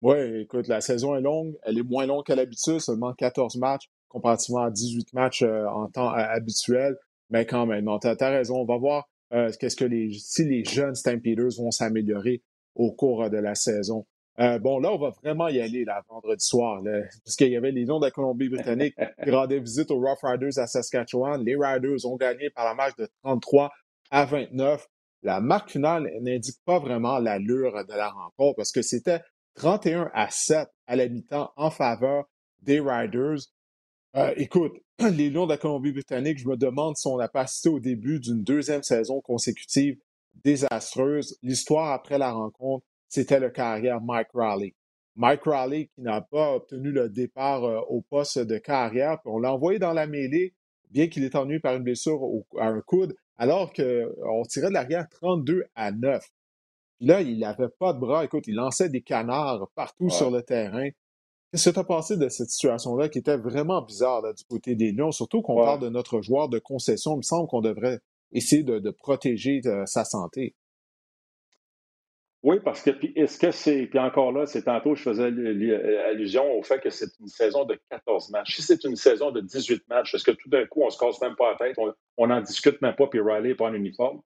[0.00, 1.56] Oui, écoute, la saison est longue.
[1.64, 5.88] Elle est moins longue qu'à l'habitude, seulement 14 matchs, comparativement à 18 matchs euh, en
[5.88, 6.96] temps habituel.
[7.30, 8.60] Mais quand même, non, tu as, raison.
[8.60, 12.42] On va voir qu'est-ce que si les jeunes Stampeders vont s'améliorer
[12.74, 14.06] au cours de la saison.
[14.40, 16.80] Euh, bon, là, on va vraiment y aller, là, vendredi soir,
[17.24, 20.58] parce qu'il y avait les Lions de la Colombie-Britannique qui rendaient visite aux Rough Riders
[20.58, 21.44] à Saskatchewan.
[21.44, 23.72] Les Riders ont gagné par la marque de 33
[24.10, 24.86] à 29.
[25.22, 29.20] La marque finale n'indique pas vraiment l'allure de la rencontre parce que c'était
[29.56, 32.24] 31 à 7 à la mi-temps en faveur
[32.60, 33.38] des Riders.
[34.14, 37.68] Euh, écoute, les Lions de la Colombie-Britannique, je me demande si on a pas assisté
[37.68, 39.98] au début d'une deuxième saison consécutive
[40.44, 41.36] désastreuse.
[41.42, 44.74] L'histoire après la rencontre c'était le carrière Mike Raleigh.
[45.16, 49.38] Mike Raleigh qui n'a pas obtenu le départ euh, au poste de carrière, puis on
[49.38, 50.54] l'a envoyé dans la mêlée,
[50.90, 52.20] bien qu'il est ennuyé par une blessure
[52.58, 56.24] à un coude, alors qu'on tirait de l'arrière 32 à 9.
[56.98, 58.24] Puis là, il n'avait pas de bras.
[58.24, 60.88] Écoute, il lançait des canards partout sur le terrain.
[61.50, 64.92] Qu'est-ce que tu as pensé de cette situation-là qui était vraiment bizarre du côté des
[64.92, 67.14] Lions, surtout qu'on parle de notre joueur de concession.
[67.14, 68.00] Il me semble qu'on devrait
[68.32, 70.54] essayer de, protéger euh, sa santé.
[72.44, 73.86] Oui, parce que est-ce que c'est.
[73.86, 77.76] Puis encore là, c'est tantôt, je faisais allusion au fait que c'est une saison de
[77.90, 78.56] 14 matchs.
[78.56, 81.20] Si c'est une saison de 18 matchs, est-ce que tout d'un coup, on se casse
[81.20, 81.76] même pas la tête,
[82.16, 84.20] on n'en discute même pas, puis Riley n'est pas en uniforme?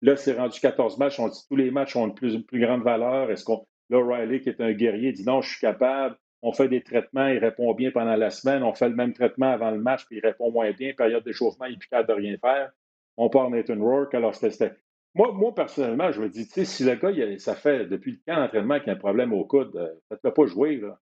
[0.00, 3.30] Là, c'est rendu 14 matchs, on dit tous les matchs ont une plus, grande valeur.
[3.30, 3.66] Est-ce qu'on.
[3.90, 6.16] Là, Riley, qui est un guerrier, dit non, je suis capable.
[6.40, 8.62] On fait des traitements, il répond bien pendant la semaine.
[8.62, 10.92] On fait le même traitement avant le match, puis il répond moins bien.
[10.96, 12.70] Période d'échauffement, il est capable de rien faire.
[13.16, 14.14] On part Nathan Rourke.
[14.14, 14.72] Alors, c'était
[15.18, 18.90] moi, personnellement, je me dis, si le gars, ça fait depuis le camp d'entraînement qu'il
[18.90, 20.76] a un problème au coude, euh, faites-le pas jouer.
[20.76, 20.98] Là.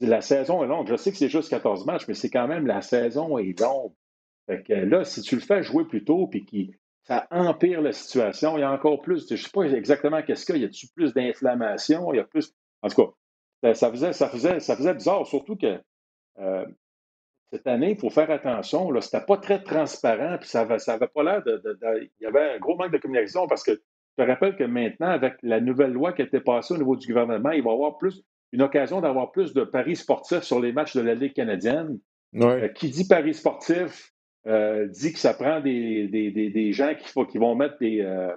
[0.00, 0.88] la saison est longue.
[0.88, 3.92] Je sais que c'est juste 14 matchs, mais c'est quand même la saison est longue.
[4.46, 7.92] Fait que là, si tu le fais jouer plus tôt puis que ça empire la
[7.92, 9.26] situation, il y a encore plus.
[9.28, 10.62] Je ne sais pas exactement qu'est-ce qu'il y a.
[10.62, 12.12] Y a-tu plus d'inflammation?
[12.12, 12.52] Il y a plus.
[12.82, 13.14] En tout
[13.62, 15.80] cas, ça faisait, ça faisait, ça faisait bizarre, surtout que
[16.38, 16.66] euh,
[17.54, 18.88] cette année, il faut faire attention.
[19.00, 21.62] Ce n'était pas très transparent, puis ça n'avait pas l'air de,
[22.20, 25.08] Il y avait un gros manque de communication parce que je te rappelle que maintenant,
[25.08, 27.74] avec la nouvelle loi qui a été passée au niveau du gouvernement, il va y
[27.74, 31.32] avoir plus une occasion d'avoir plus de paris sportifs sur les matchs de la Ligue
[31.32, 32.00] canadienne.
[32.36, 34.12] Euh, qui dit paris sportif
[34.48, 38.34] euh, dit que ça prend des, des, gens qui, faut, qui vont mettre des, euh,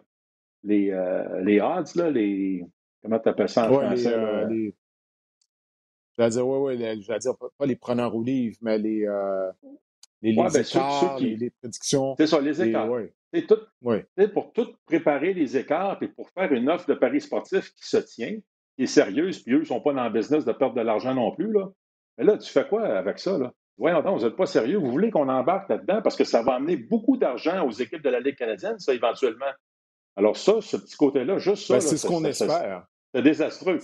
[0.63, 0.95] les,
[1.43, 2.63] les odds, là, les.
[3.01, 4.15] Comment tu appelles ça en français?
[6.17, 9.51] Vais dire, oui, oui, je vais dire pas, les preneurs au livre, mais les, euh,
[10.21, 12.15] les, les ben, écarts, les, prédictions.
[12.17, 12.89] C'est ça, les écarts.
[13.33, 13.59] C'est tout,
[14.33, 17.97] Pour tout préparer les écarts et pour faire une offre de paris sportif qui se
[17.97, 18.37] tient,
[18.75, 21.13] qui est sérieuse, puis eux ne sont pas dans le business de perdre de l'argent
[21.13, 21.51] non plus.
[21.51, 21.69] Là.
[22.17, 23.37] Mais là, tu fais quoi avec ça?
[23.37, 23.53] Là?
[23.77, 24.77] Voyons donc, vous n'êtes pas sérieux.
[24.77, 28.09] Vous voulez qu'on embarque là-dedans parce que ça va amener beaucoup d'argent aux équipes de
[28.09, 29.45] la Ligue canadienne, ça, éventuellement.
[30.15, 31.75] Alors, ça, ce petit côté-là, juste ça.
[31.75, 32.87] Ben, c'est ce qu'on espère.
[33.13, 33.79] C'est désastreux.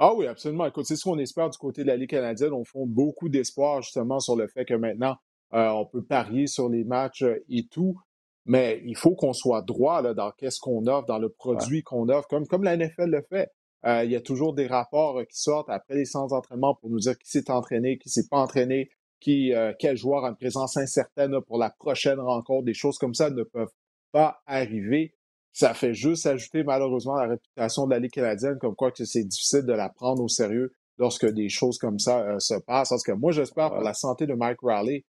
[0.00, 0.64] Ah oui, absolument.
[0.66, 2.52] Écoute, c'est ce qu'on espère du côté de la Ligue canadienne.
[2.52, 5.16] On fonde beaucoup d'espoir justement sur le fait que maintenant,
[5.54, 7.98] euh, on peut parier sur les matchs euh, et tout.
[8.46, 12.08] Mais il faut qu'on soit droit là, dans qu'est-ce qu'on offre, dans le produit qu'on
[12.08, 13.50] offre, comme, comme la NFL le fait.
[13.86, 17.00] Euh, il y a toujours des rapports qui sortent après les séances d'entraînement pour nous
[17.00, 21.40] dire qui s'est entraîné, qui s'est pas entraîné, qui, quel joueur a une présence incertaine
[21.42, 22.64] pour la prochaine rencontre.
[22.64, 23.72] Des choses comme ça ne peuvent
[24.12, 25.17] pas arriver
[25.52, 29.24] ça fait juste ajouter malheureusement la réputation de la Ligue canadienne, comme quoi que c'est
[29.24, 32.90] difficile de la prendre au sérieux lorsque des choses comme ça euh, se passent.
[32.90, 35.04] Parce que moi, j'espère pour la santé de Mike Riley,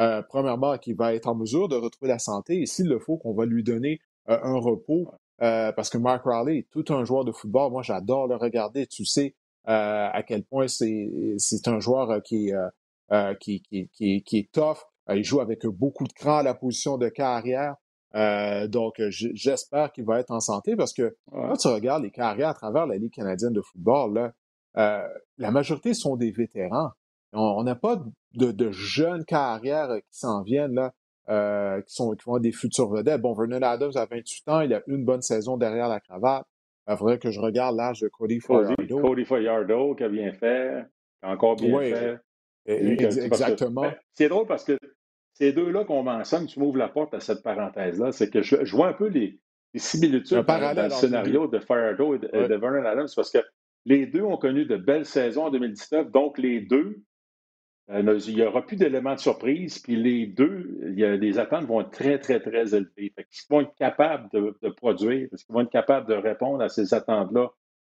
[0.00, 3.16] euh, premièrement, qu'il va être en mesure de retrouver la santé et s'il le faut,
[3.16, 5.08] qu'on va lui donner euh, un repos.
[5.38, 7.70] parce que Mike Riley est tout un joueur de football.
[7.70, 8.86] Moi, j'adore le regarder.
[8.86, 9.34] Tu sais
[9.66, 12.52] à quel point c'est, c'est un joueur qui,
[13.40, 14.76] qui, qui, qui, qui est tough.
[15.08, 17.76] il joue avec beaucoup de cran à la position de carrière.
[18.14, 22.50] Euh, donc, j'espère qu'il va être en santé parce que quand tu regardes les carrières
[22.50, 24.32] à travers la Ligue canadienne de football, là,
[24.76, 26.90] euh, la majorité sont des vétérans.
[27.32, 28.00] On n'a pas
[28.34, 30.92] de, jeunes carrières qui s'en viennent, là,
[31.28, 33.20] euh, qui, sont, qui vont des futurs vedettes.
[33.20, 36.46] Bon, Vernon Adams a 28 ans, il a une bonne saison derrière la cravate.
[36.88, 39.00] Il faudrait que je regarde l'âge de Cody Fayardo.
[39.00, 40.84] Cody Fayardo qui a bien fait,
[41.22, 42.20] encore bien fait.
[42.66, 43.90] exactement.
[44.12, 44.78] C'est drôle parce que
[45.34, 48.88] ces deux-là qu'on mentionne, tu m'ouvres la porte à cette parenthèse-là, c'est que je, vois
[48.88, 49.38] un peu les,
[49.74, 53.38] similitudes dans, le scénario de Fargo et de, Vernon Adams, parce que
[53.84, 57.02] les deux ont connu de belles saisons en 2019, donc les deux
[57.90, 61.38] Euh, il n'y aura plus d'éléments de surprise, puis les deux, il y a, les
[61.38, 63.12] attentes vont être très, très, très élevées.
[63.14, 66.70] Fait ils vont être capables de, produire, est-ce qu'ils vont être capables de répondre à
[66.70, 67.50] ces attentes-là,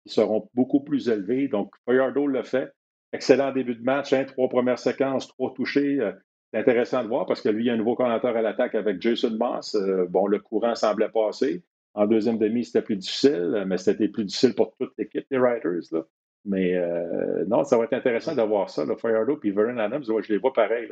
[0.04, 1.48] qui seront beaucoup plus élevées.
[1.48, 2.70] Donc, Fayardo le fait.
[3.14, 6.00] Excellent début de match, hein, trois premières séquences, trois touchés.
[6.00, 6.12] Euh,
[6.52, 8.74] c'est intéressant de voir parce que lui, il y a un nouveau coordinateur à l'attaque
[8.74, 9.74] avec Jason Moss.
[9.74, 11.62] Euh, bon, le courant semblait passer.
[11.94, 15.82] En deuxième demi, c'était plus difficile, mais c'était plus difficile pour toute l'équipe des Riders.
[15.92, 16.04] Là.
[16.44, 18.84] Mais euh, non, ça va être intéressant d'avoir ça.
[18.84, 20.88] Le Firedo et Vernon Adams, je les vois pareil.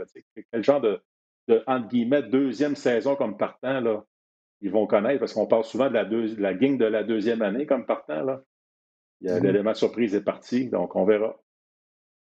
[0.53, 1.01] quel genre de,
[1.66, 4.05] entre guillemets, deuxième saison comme partant, là,
[4.61, 7.42] ils vont connaître, parce qu'on parle souvent de la, de la gang de la deuxième
[7.42, 8.23] année comme partant.
[8.23, 8.42] Là.
[9.21, 9.42] Il y a mm-hmm.
[9.42, 11.37] l'élément de surprise est parti, donc on verra.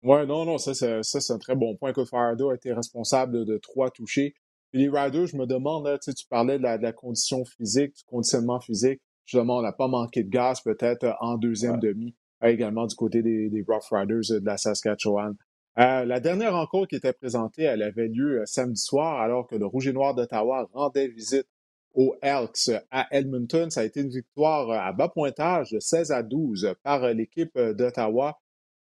[0.04, 1.94] Oui, non, non, ça, c'est un très bon point.
[1.94, 4.36] Que Firedo a été responsable de, trois touchés.
[4.74, 9.02] les Riders, je me demande, tu parlais de la, condition physique, du conditionnement physique.
[9.26, 13.50] Justement, on n'a pas manqué de gaz peut-être en deuxième demi également du côté des,
[13.50, 15.36] des Rough Riders de la Saskatchewan.
[15.80, 19.56] Euh, la dernière rencontre qui était présentée, elle avait lieu euh, samedi soir alors que
[19.56, 21.48] le Rouge et Noir d'Ottawa rendait visite
[21.96, 23.72] aux Elks à Edmonton.
[23.72, 27.58] Ça a été une victoire euh, à bas pointage de 16 à 12 par l'équipe
[27.58, 28.40] d'Ottawa.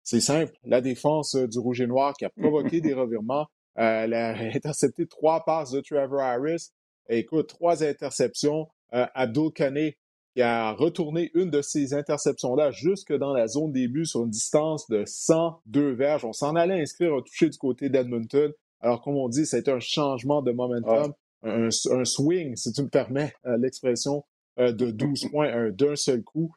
[0.03, 3.47] C'est simple, la défense du Rouge et Noir qui a provoqué des revirements.
[3.75, 6.71] elle a intercepté trois passes de Trevor Harris.
[7.09, 8.67] écoute, trois interceptions.
[8.91, 9.93] Abdul Kane
[10.33, 14.87] qui a retourné une de ces interceptions-là jusque dans la zone début sur une distance
[14.89, 16.25] de 102 verges.
[16.25, 18.51] On s'en allait inscrire un toucher du côté d'Edmonton.
[18.81, 21.13] Alors, comme on dit, c'est un changement de momentum,
[21.43, 21.69] un,
[22.03, 24.25] swing, si tu me permets euh, l'expression,
[24.59, 26.51] euh, de 12 points d'un seul coup.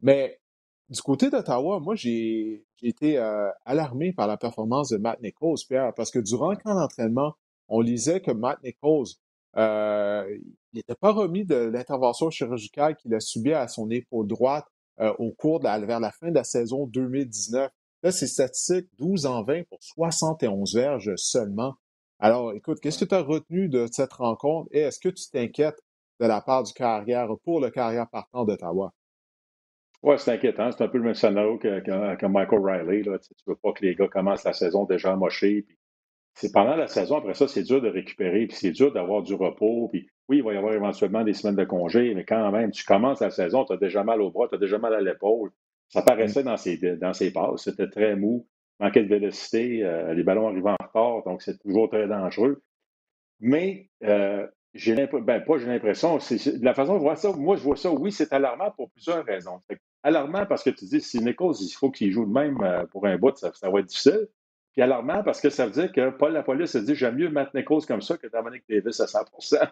[0.00, 0.40] Mais
[0.92, 5.94] du côté d'Ottawa, moi, j'ai été euh, alarmé par la performance de Matt Nichols, Pierre,
[5.94, 7.34] parce que durant le camp
[7.68, 9.06] on lisait que Matt Nichols
[9.56, 10.38] euh,
[10.74, 14.66] n'était pas remis de l'intervention chirurgicale qu'il a subie à son épaule droite
[15.00, 17.70] euh, au cours vers la fin de la saison 2019.
[18.02, 21.74] Là, c'est statistique 12 en 20 pour 71 verges seulement.
[22.18, 25.82] Alors, écoute, qu'est-ce que tu as retenu de cette rencontre et est-ce que tu t'inquiètes
[26.20, 28.92] de la part du carrière pour le carrière partant d'Ottawa?
[30.02, 30.70] Oui, c'est inquiétant.
[30.72, 33.02] C'est un peu le même scénario que, Michael Riley.
[33.02, 35.66] Tu ne veux pas que les gars commencent la saison déjà mochés,
[36.34, 39.34] c'est pendant la saison, après ça, c'est dur de récupérer, puis c'est dur d'avoir du
[39.34, 39.88] repos.
[39.92, 42.84] Puis oui, il va y avoir éventuellement des semaines de congé, mais quand même, tu
[42.84, 45.50] commences la saison, tu as déjà mal au bras, tu as déjà mal à l'épaule.
[45.88, 47.64] Ça paraissait dans ses, dans ses passes.
[47.64, 48.46] C'était très mou,
[48.80, 52.62] manquait de vélocité, euh, les ballons arrivaient en retard, donc c'est toujours très dangereux.
[53.40, 57.62] Mais euh, j'ai ben, pas j'ai l'impression, c'est la façon de voir ça, moi je
[57.62, 59.60] vois ça, oui, c'est alarmant pour plusieurs raisons.
[60.02, 63.06] Alarmant parce que tu dis, si Nichols, il faut qu'il joue de même euh, pour
[63.06, 64.28] un bout, ça, ça va être difficile.
[64.72, 67.28] Puis alarmant parce que ça veut dire que Paul la police se dit j'aime mieux
[67.28, 69.70] Matt Nichols comme ça que Dominic Davis à 100%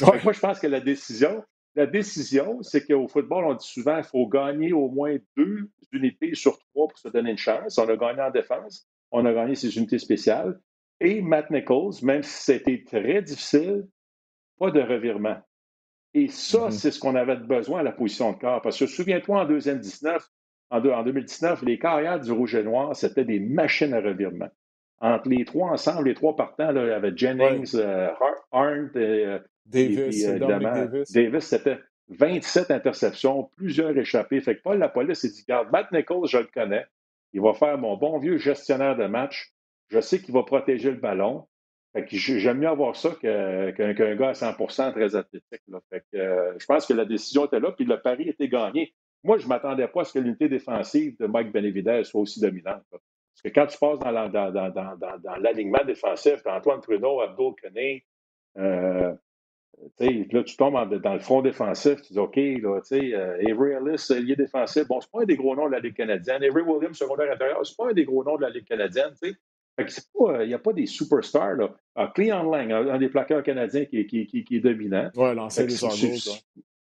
[0.24, 1.44] Moi, je pense que la décision,
[1.76, 6.34] la décision, c'est qu'au football, on dit souvent qu'il faut gagner au moins deux unités
[6.34, 7.78] sur trois pour se donner une chance.
[7.78, 10.60] On a gagné en défense, on a gagné ses unités spéciales.
[11.00, 13.86] Et Matt Nichols, même si c'était très difficile,
[14.58, 15.40] pas de revirement.
[16.14, 16.70] Et ça, mm-hmm.
[16.70, 18.60] c'est ce qu'on avait besoin à la position de corps.
[18.60, 20.22] Parce que souviens-toi, en deuxième 19,
[20.70, 24.48] en, 2019, les carrières du Rouge et Noir, c'était des machines à revirement.
[25.00, 28.08] Entre les trois ensemble, les trois partants, là, il y avait Jennings, euh,
[28.52, 31.12] Arndt euh, Davis, et, Davis.
[31.12, 34.40] Davis c'était 27 interceptions, plusieurs échappés.
[34.40, 36.86] Fait que Paul la police s'est dit, regarde, Matt Nichols, je le connais.
[37.32, 39.52] Il va faire mon bon vieux gestionnaire de match.
[39.88, 41.46] Je sais qu'il va protéger le ballon.
[41.94, 45.60] J'aime mieux avoir ça qu'un gars à 100% très athlétique.
[45.90, 48.94] Fait que, euh, je pense que la décision était là, puis le pari était gagné.
[49.24, 52.40] Moi, je ne m'attendais pas à ce que l'unité défensive de Mike Benevidez soit aussi
[52.40, 52.82] dominante.
[52.90, 58.00] Parce que quand tu passes dans, l'alignement défensif, Antoine Trudeau, Abdul Kane,
[58.58, 59.14] euh,
[59.98, 64.36] là, tu tombes dans le front défensif, tu dis OK, là, euh, Avery Ellis, lié
[64.36, 66.42] défensif, bon, c'est pas un des gros noms de la Ligue canadienne.
[66.42, 69.12] Avery Williams, secondaire intérieur, c'est pas un des gros noms de la Ligue canadienne.
[69.78, 71.54] Il n'y a pas des superstars.
[71.54, 71.74] Là.
[71.94, 75.10] Ah, Cleon Lang, un, des plaqueurs canadiens qui, est dominant.
[75.16, 76.32] Oui, l'ancien des Argos.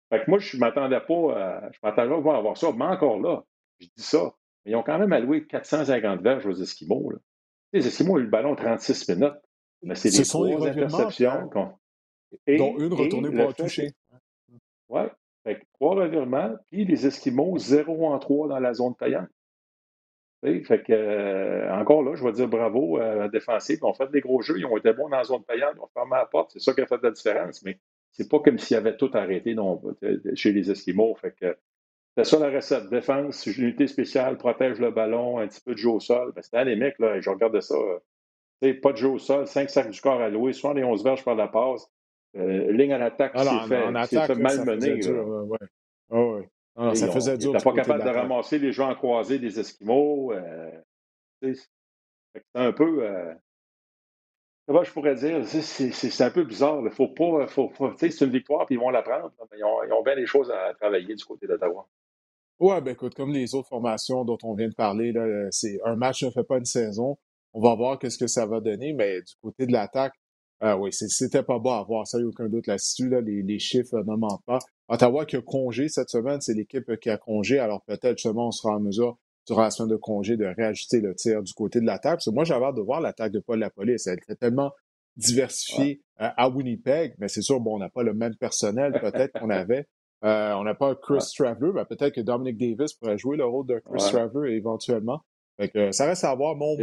[0.10, 2.72] Fait que moi, je ne m'attendais pas, à, je m'attendais pas à avoir ça.
[2.72, 3.44] Mais encore là,
[3.80, 4.34] je dis ça.
[4.66, 7.12] Mais ils ont quand même alloué 450 verges aux Esquimaux.
[7.12, 7.18] Là.
[7.74, 9.34] Les Esquimaux ont eu le ballon 36 minutes.
[9.84, 11.50] Mais c'est des trois interceptions.
[12.46, 13.92] Et, dont une retournée pour toucher.
[14.90, 15.02] Oui.
[15.74, 19.30] Trois revirements, puis les Esquimaux 0 en 3 dans la zone payante.
[20.44, 23.80] Fait que, euh, encore là, je vais dire bravo à la défensive.
[23.82, 25.82] Ils ont fait des gros jeux, ils ont été bons dans la zone payante, ils
[25.82, 26.52] ont fermé la porte.
[26.54, 27.64] C'est ça qui a fait la différence.
[27.64, 27.80] Mais
[28.12, 29.56] c'est pas comme s'il y avait tout arrêté
[30.36, 31.16] chez les Esquimaux.
[31.16, 31.58] Fait que
[32.16, 32.90] c'est ça la recette.
[32.90, 36.34] Défense, unité spéciale, protège le ballon, un petit peu de jeu au sol.
[36.36, 37.76] Ben, c'était les mecs, là, je regardais ça.
[38.82, 41.90] pas de jeu au sol, 5 sacs du corps alloués, 11 verges par la passe.
[42.36, 45.00] Euh, ligne à l'attaque, ah, c'est fait, fait malmené.
[46.78, 47.54] Ah, ça faisait dur.
[47.54, 50.32] pas capable de, ramasser les gens croisés des Esquimaux.
[50.32, 50.72] Euh,
[51.42, 51.56] C'est
[52.54, 53.04] un peu.
[53.04, 53.34] Euh,
[54.68, 55.44] comment je pourrais dire?
[55.46, 56.82] C'est un peu bizarre.
[56.92, 57.48] Faut pas.
[57.48, 59.32] Faut, c'est une victoire, puis ils vont la prendre.
[59.58, 59.64] ils,
[59.94, 61.88] ont, bien des choses à travailler du côté d'Ottawa.
[62.60, 65.14] Ouais, ben écoute, comme les autres formations dont on vient de parler,
[65.52, 67.18] c'est un match ne fait pas une saison.
[67.54, 70.14] On va voir qu'est-ce que ça va donner, mais du côté de l'attaque,
[70.64, 73.10] euh, oui, c'était pas beau à voir, ça, il n'y a aucun doute là-dessus.
[73.10, 74.60] Là, les, les, chiffres ne mentent pas.
[74.90, 77.60] Ottawa qui a congé cette semaine, c'est l'équipe qui a congé.
[77.60, 81.16] Alors peut-être justement, on sera en mesure, durant la semaine de congé, de réajuster le
[81.16, 82.16] tir du côté de l'attaque.
[82.16, 84.08] Parce que moi, j'avais hâte de voir l'attaque de Paul Lapolice.
[84.08, 84.72] Elle était tellement
[85.16, 89.40] diversifiée euh, à Winnipeg, mais c'est sûr, bon, on n'a pas le même personnel peut-être
[89.40, 89.88] qu'on avait.
[90.26, 93.68] Euh, on n'a pas Chris Traveler, mais peut-être que Dominic Davis pourrait jouer le rôle
[93.68, 95.22] de Chris Traveler éventuellement.
[95.58, 96.76] Fait que, ça reste à voir, au moins,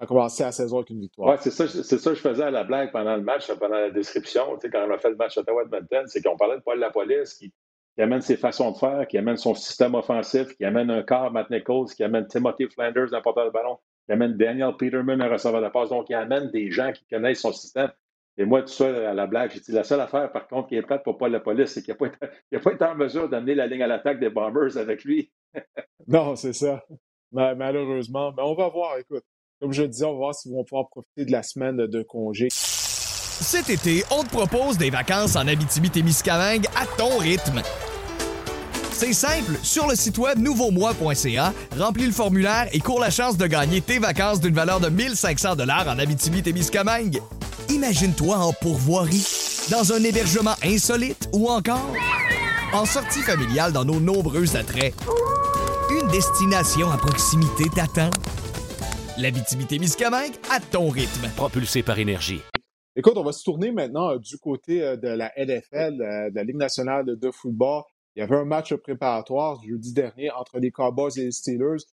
[0.00, 1.28] a commencé la saison avec une victoire.
[1.28, 3.76] Oui, c'est ça, c'est ça que je faisais à la blague pendant le match, pendant
[3.76, 4.56] la description.
[4.56, 7.34] Tu sais, quand on a fait le match Ottawa-Edmonton, c'est qu'on parlait de Paul Lapolice
[7.34, 7.52] qui,
[7.94, 11.30] qui amène ses façons de faire, qui amène son système offensif, qui amène un quart
[11.30, 15.60] Matt Nichols, qui amène Timothy Flanders, porteur de ballon, qui amène Daniel Peterman, un receveur
[15.60, 15.90] de passe.
[15.90, 17.90] Donc, il amène des gens qui connaissent son système.
[18.38, 20.76] Et moi, tout ça, à la blague, j'ai dit la seule affaire, par contre, qui
[20.76, 22.08] est plate pour Paul Lapolice, c'est qu'il n'a pas,
[22.58, 25.30] pas, été en mesure d'amener la ligne à l'attaque des Bombers avec lui.
[26.08, 26.82] non, c'est ça.
[27.32, 28.32] Malheureusement.
[28.34, 29.24] Mais on va voir, écoute.
[29.60, 32.02] Comme je le disais, on va voir s'ils vont pouvoir profiter de la semaine de
[32.02, 32.48] congé.
[32.50, 37.60] Cet été, on te propose des vacances en Abitibi-Témiscamingue à ton rythme.
[38.92, 43.46] C'est simple, sur le site web nouveaumois.ca, remplis le formulaire et cours la chance de
[43.46, 47.20] gagner tes vacances d'une valeur de 1500 dollars en Abitibi-Témiscamingue.
[47.68, 49.26] Imagine-toi en pourvoirie,
[49.70, 51.94] dans un hébergement insolite ou encore
[52.72, 54.94] en sortie familiale dans nos nombreux attraits.
[55.90, 58.10] Une destination à proximité t'attend
[59.20, 59.30] la
[59.78, 61.28] miscamingue à ton rythme.
[61.36, 62.40] Propulsé par énergie.
[62.96, 66.34] Écoute, on va se tourner maintenant euh, du côté euh, de la NFL, euh, de
[66.34, 67.82] la Ligue nationale de football.
[68.16, 71.84] Il y avait un match préparatoire jeudi dernier entre les Cowboys et les Steelers.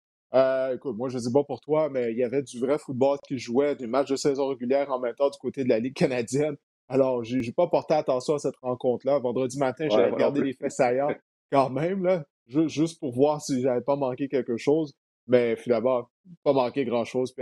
[0.74, 3.20] écoute, moi, je ne sais pas pour toi, mais il y avait du vrai football
[3.28, 5.94] qui jouait, des matchs de saison régulière en même temps du côté de la Ligue
[5.94, 6.56] canadienne.
[6.90, 9.20] Alors, j'ai n'ai pas porté attention à cette rencontre-là.
[9.20, 11.14] Vendredi matin, j'ai regardé les faits saillants
[11.52, 14.94] quand même, là, juste pour voir si j'avais pas manqué quelque chose.
[15.28, 16.10] Mais finalement,
[16.44, 17.34] pas manqué grand-chose.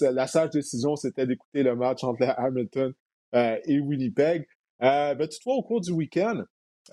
[0.00, 2.92] La sage décision, c'était d'écouter le match entre Hamilton
[3.34, 4.46] euh, et Winnipeg.
[4.82, 6.44] Euh, ben, toutefois, au cours du week-end,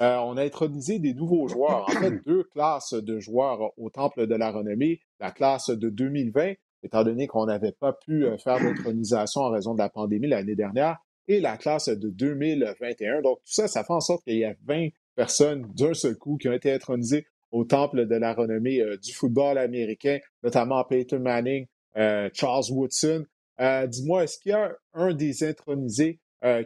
[0.02, 1.88] euh, on a intronisé des nouveaux joueurs.
[1.90, 5.02] En fait, deux classes de joueurs au Temple de la Renommée.
[5.20, 6.54] La classe de 2020,
[6.84, 10.98] étant donné qu'on n'avait pas pu faire d'intronisation en raison de la pandémie l'année dernière,
[11.28, 13.22] et la classe de 2021.
[13.22, 16.38] Donc, tout ça, ça fait en sorte qu'il y a 20 personnes d'un seul coup
[16.38, 21.20] qui ont été intronisées au temple de la renommée euh, du football américain, notamment Peyton
[21.20, 21.66] Manning,
[21.96, 23.26] euh, Charles Woodson.
[23.62, 26.20] Euh, dis-moi, est-ce qu'il y a un des intronisés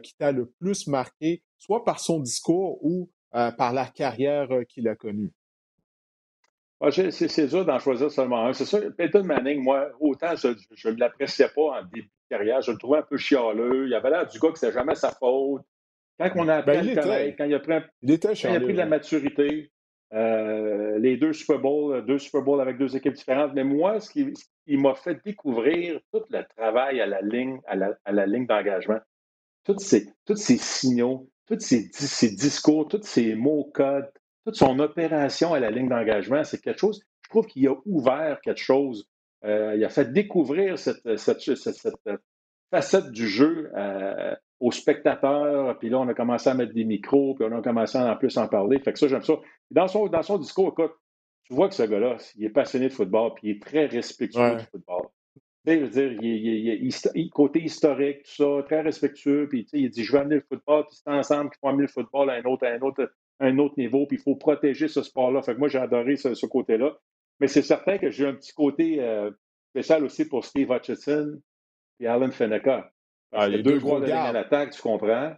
[0.04, 4.95] qui t'a le plus marqué, soit par son discours ou par la carrière qu'il a
[4.95, 5.32] connue?
[6.82, 8.52] Ah, c'est dur d'en choisir seulement un.
[8.52, 12.71] C'est ça, Peyton Manning, moi, autant je ne l'appréciais pas en début de carrière, je
[12.71, 13.88] le trouvais un peu chialeux.
[13.88, 15.62] Il avait l'air du gars que c'était jamais sa faute.
[16.19, 18.78] Quand on a ben, quand il a pris, il était quand il a pris de
[18.78, 19.71] la maturité,
[20.13, 23.54] euh, les deux Super Bowls, deux Super Bowls avec deux équipes différentes.
[23.54, 24.34] Mais moi, ce qui,
[24.78, 29.00] m'a fait découvrir tout le travail à la ligne, à la, ligne d'engagement,
[29.63, 30.13] tous ces,
[30.58, 34.12] signaux, tous ces, discours, tous ces mots codes,
[34.45, 38.39] toute son opération à la ligne d'engagement, c'est quelque chose, je trouve qu'il a ouvert
[38.41, 39.08] quelque chose.
[39.45, 42.00] Euh, il a fait découvrir cette, cette, cette,
[42.72, 47.34] facette du jeu euh, aux spectateurs, puis là, on a commencé à mettre des micros,
[47.36, 48.80] puis on a commencé à en plus en parler.
[48.80, 49.36] Fait que ça, j'aime ça.
[49.72, 50.91] Dans son, dans son discours, écoute,
[51.43, 54.58] tu vois que ce gars-là, il est passionné de football, puis il est très respectueux
[54.58, 55.08] du football.
[55.65, 59.69] Tu sais, je veux dire, il, est côté historique, tout ça, très respectueux, puis tu
[59.69, 61.89] sais, il dit, je veux amener le football, puis c'est ensemble qu'il faut amener le
[61.89, 65.02] football à un autre, à un autre, un autre niveau, puis il faut protéger ce
[65.02, 65.41] sport-là.
[65.41, 66.98] Fait que moi, j'ai adoré ce, côté-là.
[67.39, 69.32] Mais c'est certain que j'ai un petit côté euh,
[69.69, 71.39] spécial aussi pour Steve Hutchinson
[72.00, 72.91] et Alan Fenneca.
[73.32, 75.34] Ah, il y a deux joueurs de ligne à l'attaque, tu comprends?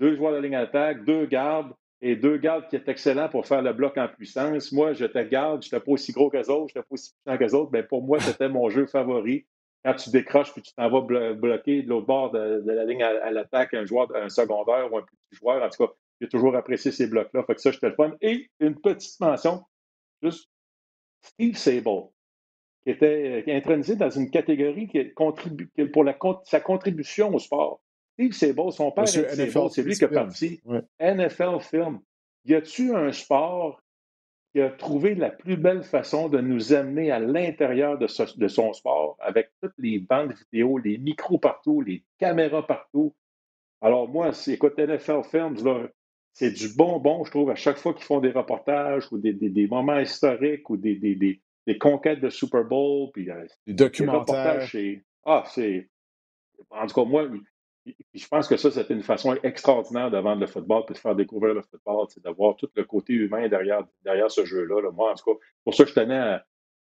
[0.00, 1.72] Deux joueurs de ligne à l'attaque, deux gardes,
[2.02, 4.72] et deux gardes qui est excellent pour faire le bloc en puissance.
[4.72, 7.38] Moi, j'étais garde, je n'étais pas aussi gros qu'eux autres, je n'étais pas aussi puissant
[7.38, 9.46] qu'eux autres, mais pour moi, c'était mon jeu favori.
[9.84, 11.00] Quand tu décroches puis tu t'en vas
[11.34, 15.02] bloquer de l'autre bord de, la ligne à, l'attaque un joueur, un secondaire ou un
[15.02, 17.44] petit joueur, en tout cas, j'ai toujours apprécié ces blocs-là.
[17.44, 18.12] Fait que ça, j'étais le fun.
[18.20, 19.62] Et une petite mention,
[20.22, 20.50] juste
[21.22, 22.08] Steve Sable
[22.86, 27.80] qui était intronisé dans une catégorie qui contribue, pour la, sa contribution au sport.
[28.12, 30.60] Steve Sable, son père c'est lui qui a parti.
[31.00, 31.98] NFL Film.
[32.44, 33.82] Y a-tu un sport
[34.52, 38.06] qui a trouvé la plus belle façon de nous amener à l'intérieur de,
[38.38, 43.16] de, son sport avec toutes les bandes vidéo, les micros partout, les caméras partout?
[43.80, 45.88] Alors, moi, écoute, NFL Films,
[46.32, 49.66] c'est du bonbon, je trouve, à chaque fois qu'ils font des reportages ou des, des,
[49.66, 53.28] moments historiques ou des, des des conquêtes de Super Bowl, puis
[53.66, 54.68] des documentaires.
[55.24, 55.88] Ah, c'est.
[56.70, 57.28] En tout cas, moi,
[58.14, 61.14] je pense que ça, c'était une façon extraordinaire de vendre le football puis de faire
[61.14, 64.90] découvrir le football, c'est d'avoir tout le côté humain derrière, derrière ce jeu-là.
[64.92, 66.38] Moi, en tout cas, pour ça, je tenais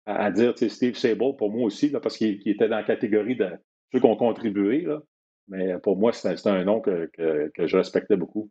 [0.06, 3.50] à, dire, Steve Sable, pour moi aussi, là, parce qu'il était dans la catégorie de
[3.92, 4.82] ceux qui ont contribué.
[4.82, 5.00] Là.
[5.48, 7.10] Mais pour moi, c'était un nom que,
[7.54, 8.50] que, je respectais beaucoup.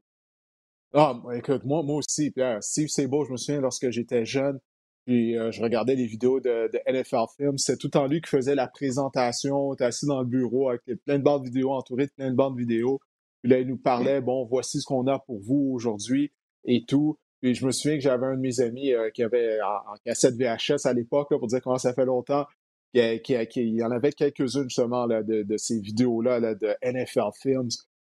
[0.94, 2.64] Ah, écoute, moi, moi aussi, Pierre.
[2.64, 4.60] Steve Sable, je me souviens lorsque j'étais jeune,
[5.06, 7.58] puis euh, je regardais les vidéos de, NFL Films.
[7.58, 9.76] C'est tout en lui qui faisait la présentation.
[9.76, 12.58] Tu assis dans le bureau avec plein de bandes vidéo, entouré de plein de bandes
[12.58, 13.00] vidéo.
[13.42, 16.32] Puis là, il nous parlait, bon, voici ce qu'on a pour vous aujourd'hui
[16.66, 17.18] et tout.
[17.42, 20.36] Puis je me souviens que j'avais un de mes amis euh, qui avait en, cassette
[20.36, 22.46] VHS à l'époque, pour dire comment ça fait longtemps,
[22.94, 26.76] qui, qui, il y en avait quelques-unes justement là, de, de, ces vidéos-là là, de
[26.84, 27.70] NFL Films.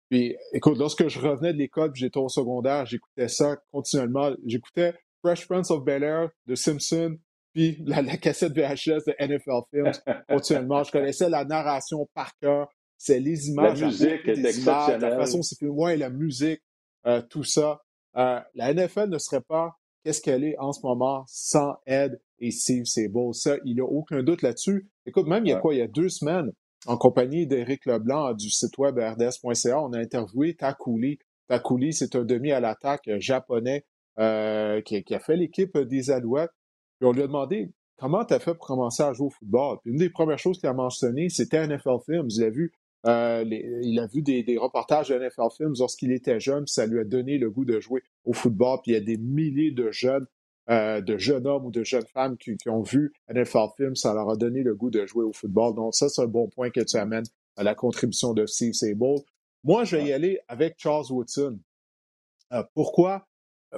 [0.08, 4.32] Puis écoute, lorsque je revenais de l'école, j'étais au secondaire, j'écoutais ça continuellement.
[4.44, 7.16] J'écoutais Fresh Prince of Bel Air de Simpson,
[7.52, 9.92] puis la, cassette VHS de NFL Films
[10.28, 10.84] continuellement.
[10.84, 12.68] Je connaissais la narration par cœur.
[12.96, 13.80] C'est les images.
[13.80, 15.00] La musique est exceptionnelle.
[15.00, 15.62] la façon c'est.
[15.66, 16.60] Ouais, la musique,
[17.06, 17.80] euh, tout ça.
[18.16, 19.72] Euh, la NFL ne serait pas
[20.04, 23.32] qu'est-ce qu'elle est en ce moment sans Ed et Steve beau.
[23.32, 24.88] Ça, il n'y a aucun doute là-dessus.
[25.06, 26.52] Écoute, même il y a quoi, il y a deux semaines,
[26.86, 31.18] en compagnie d'Éric Leblanc du site web rds.ca, on a interviewé Takouli.
[31.48, 33.84] Takouli, c'est un demi à l'attaque japonais
[34.20, 36.50] euh, qui, a fait l'équipe des Alouettes.
[36.98, 39.78] Puis on lui a demandé comment tu as fait pour commencer à jouer au football?
[39.82, 42.28] Puis une des premières choses qu'il a mentionné, c'était NFL Films.
[42.28, 42.72] Il a vu,
[43.06, 47.00] euh, il a vu des, reportages de NFL Films lorsqu'il était jeune, puis ça lui
[47.00, 48.80] a donné le goût de jouer au football.
[48.82, 50.26] Puis il y a des milliers de jeunes,
[50.68, 54.28] euh, de jeunes hommes ou de jeunes femmes qui, ont vu NFL Films, ça leur
[54.28, 55.74] a donné le goût de jouer au football.
[55.74, 59.20] Donc ça, c'est un bon point que tu amènes à la contribution de Steve Sable.
[59.64, 61.58] Moi, je vais y aller avec Charles Woodson.
[62.74, 63.26] pourquoi?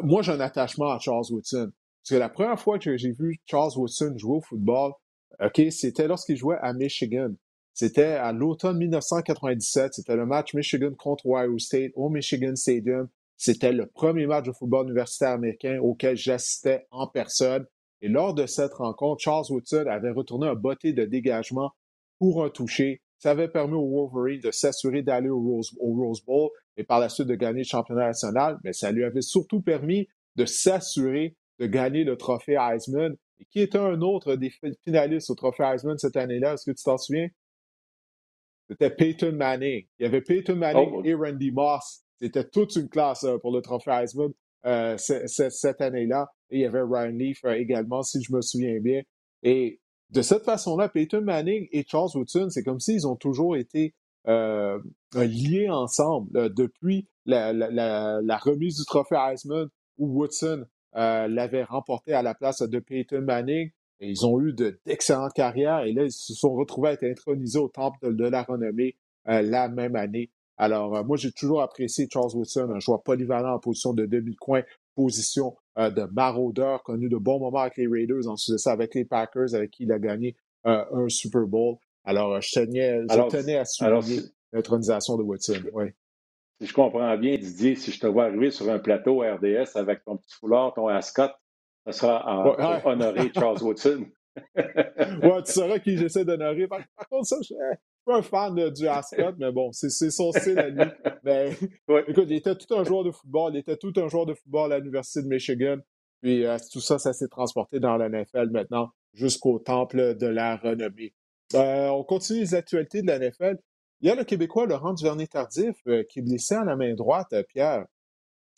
[0.03, 1.71] Moi, j'ai un attachement à Charles Woodson.
[2.03, 4.93] Parce que la première fois que j'ai vu Charles Woodson jouer au football,
[5.41, 7.33] OK, c'était lorsqu'il jouait à Michigan.
[7.75, 9.95] C'était à l'automne 1997.
[9.95, 13.09] C'était le match Michigan contre Ohio State au Michigan Stadium.
[13.37, 17.67] C'était le premier match de football universitaire américain auquel j'assistais en personne.
[18.01, 21.73] Et lors de cette rencontre, Charles Woodson avait retourné un botté de dégagement
[22.19, 23.01] pour un toucher.
[23.19, 27.29] Ça avait permis au Wolverine de s'assurer d'aller au Rose Bowl et par la suite
[27.29, 32.05] de gagner le championnat national, mais ça lui avait surtout permis de s'assurer de gagner
[32.05, 33.15] le trophée Heisman.
[33.39, 34.53] Et qui était un autre des
[34.85, 36.55] finalistes au trophée Heisman cette année-là?
[36.55, 37.29] Est-ce que tu t'en souviens?
[38.69, 39.87] C'était Peyton Manning.
[39.99, 41.03] Il y avait Peyton Manning oh.
[41.05, 42.03] et Randy Moss.
[42.21, 44.33] C'était toute une classe euh, pour le trophée Heisman
[44.65, 46.29] euh, cette année-là.
[46.51, 49.03] Et il y avait Ryan Leaf euh, également, si je me souviens bien.
[49.43, 53.95] Et de cette façon-là, Peyton Manning et Charles Woodson, c'est comme s'ils ont toujours été
[54.29, 54.79] euh,
[55.15, 60.65] liés ensemble depuis la, remise du trophée Heisman où Woodson
[60.97, 63.71] euh, l'avait remporté à la place de Peyton Manning.
[64.01, 67.61] Et ils ont eu d'excellentes carrières et là, ils se sont retrouvés à être intronisés
[67.61, 68.97] au temple de, la renommée
[69.29, 70.31] euh, la même année.
[70.57, 74.63] Alors, moi, j'ai toujours apprécié Charles Woodson, un joueur polyvalent en position de demi-coin,
[74.95, 79.05] position de maraudeur, connu de bons moments avec les Raiders, ensuite de ça avec les
[79.05, 81.77] Packers, avec qui il a gagné un Super Bowl.
[82.05, 84.21] Alors, je tenais, je tenais à souligner
[84.53, 85.63] l'intronisation de Woodson.
[85.73, 85.87] Oui.
[86.61, 90.05] Si je comprends bien, Didier, si je te vois arriver sur un plateau RDS avec
[90.05, 91.31] ton petit foulard, ton ascot,
[91.87, 94.07] ça sera en, honorer Charles Woodson.
[94.57, 96.69] ouais, tu sauras qui j'essaie d'honorer.
[96.69, 96.81] Par,
[97.11, 97.55] contre, ça, je suis
[98.07, 100.85] un fan du ascot, mais bon, c'est son style à lui.
[101.25, 101.53] Mais
[102.09, 103.55] écoute, il était tout un joueur de football.
[103.55, 105.79] Il était tout un joueur de football à l'Université de Michigan.
[106.21, 110.57] Puis euh, tout ça, ça s'est transporté dans la NFL maintenant jusqu'au temple de la
[110.57, 111.15] renommée.
[111.55, 113.59] Euh, on continue les actualités de la NFL.
[114.03, 117.33] Il y a le Québécois Laurent Duvernay-Tardif euh, qui est blessé à la main droite,
[117.35, 117.87] euh, Pierre.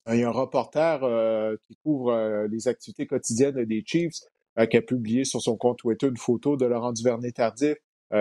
[0.08, 1.00] Il y a un reporter
[1.66, 4.20] qui couvre les activités quotidiennes des Chiefs
[4.70, 7.78] qui a publié sur son compte Twitter une photo de Laurent Duvernay-Tardif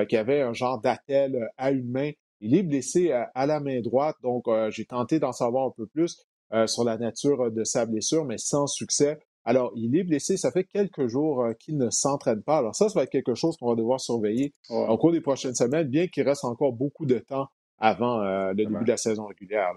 [0.07, 2.11] qui avait un genre d'attel à une main.
[2.39, 6.24] Il est blessé à la main droite, donc j'ai tenté d'en savoir un peu plus
[6.67, 9.19] sur la nature de sa blessure, mais sans succès.
[9.46, 10.38] Alors, il est blessé.
[10.38, 12.60] Ça fait quelques jours euh, qu'il ne s'entraîne pas.
[12.60, 15.56] Alors, ça, ça va être quelque chose qu'on va devoir surveiller au cours des prochaines
[15.56, 19.26] semaines, bien qu'il reste encore beaucoup de temps avant euh, le début de la saison
[19.26, 19.74] régulière.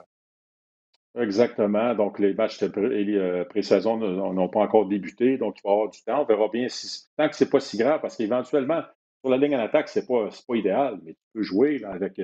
[1.18, 1.94] Exactement.
[1.94, 5.38] Donc, les matchs de euh, pré-saison n'ont pas encore débuté.
[5.38, 6.22] Donc, il va y avoir du temps.
[6.22, 8.82] On verra bien si, tant que c'est pas si grave, parce qu'éventuellement,
[9.22, 12.20] sur la ligne en attaque, c'est pas, pas idéal, mais tu peux jouer avec,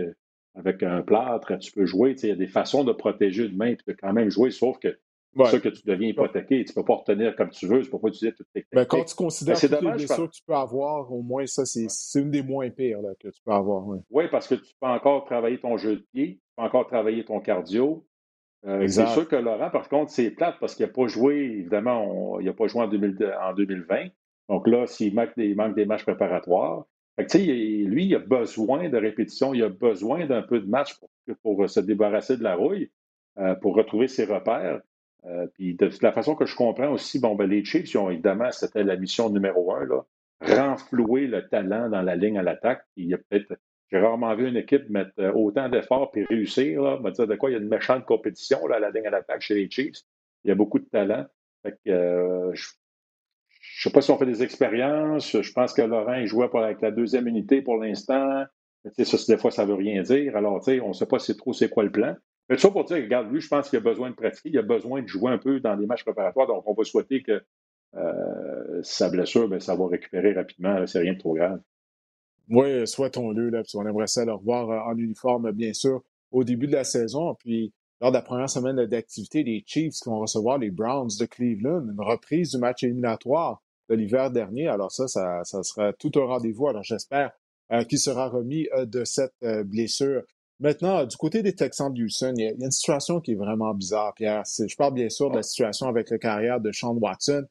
[0.54, 2.14] avec un plâtre, tu peux jouer.
[2.22, 4.78] Il y a des façons de protéger une main, tu peux quand même jouer, sauf
[4.78, 4.96] que
[5.36, 6.64] c'est ça que tu deviens hypothéqué.
[6.64, 8.66] Tu ne peux pas retenir comme tu veux, tu ne peux pas utiliser toutes tes
[8.72, 11.64] ben, quand tu considères toutes dommage, les blessures que tu peux avoir, au moins ça,
[11.64, 13.84] c'est une des moins pires que tu peux avoir.
[14.10, 17.24] Oui, parce que tu peux encore travailler ton jeu de pied, tu peux encore travailler
[17.24, 18.04] ton cardio.
[18.64, 22.38] Euh, c'est sûr que Laurent, par contre, c'est plate parce qu'il n'a pas joué, évidemment,
[22.38, 24.06] il n'a pas joué en, 2020.
[24.48, 26.84] Donc là, s'il manque des, manque des matchs préparatoires,
[27.18, 30.96] lui, il a besoin de répétition, il a besoin d'un peu de match
[31.42, 32.90] pour, se débarrasser de la rouille,
[33.38, 34.80] euh, pour retrouver ses repères.
[35.26, 38.50] Euh, puis de la façon que je comprends aussi, bon, ben, les Chiefs, ont, évidemment,
[38.50, 40.04] c'était la mission numéro un, là,
[40.40, 42.84] renflouer le talent dans la ligne à l'attaque.
[42.96, 43.54] Il y a peut-être,
[43.90, 46.82] j'ai rarement vu une équipe mettre euh, autant d'efforts et réussir.
[46.82, 49.10] Là, dire de quoi il y a une méchante compétition là, à la ligne à
[49.10, 50.00] l'attaque chez les Chiefs.
[50.44, 51.26] Il y a beaucoup de talent.
[51.62, 52.66] Fait que, je
[53.62, 55.40] je ne sais pas si on fait des expériences.
[55.40, 58.44] Je pense que Laurent il jouait avec la deuxième unité pour l'instant.
[58.84, 60.36] Ça, des fois, ça ne veut rien dire.
[60.36, 62.16] Alors, on ne sait pas c'est trop c'est quoi le plan.
[62.48, 64.62] Mais ça pour dire, regarde, lui, je pense qu'il a besoin de pratiquer, il a
[64.62, 66.46] besoin de jouer un peu dans des matchs préparatoires.
[66.46, 67.42] Donc, on va souhaiter que
[67.94, 70.86] euh, sa blessure, bien, ça va récupérer rapidement.
[70.86, 71.60] C'est rien de trop grave.
[72.48, 73.62] Oui, souhaitons-le.
[73.74, 77.34] On aimerait ça le revoir euh, en uniforme, bien sûr, au début de la saison.
[77.36, 81.26] Puis, lors de la première semaine d'activité des Chiefs qui vont recevoir les Browns de
[81.26, 84.66] Cleveland, une reprise du match éliminatoire de l'hiver dernier.
[84.68, 86.66] Alors ça, ça, sera tout un rendez-vous.
[86.66, 87.30] Alors j'espère
[87.70, 90.22] euh, qu'il sera remis de cette blessure.
[90.62, 93.74] Maintenant, du côté des Texans de Houston, il y, a, une situation qui est vraiment
[93.74, 94.44] bizarre, Pierre.
[94.46, 97.42] Je parle bien sûr de la situation avec la carrière de Sean Watson.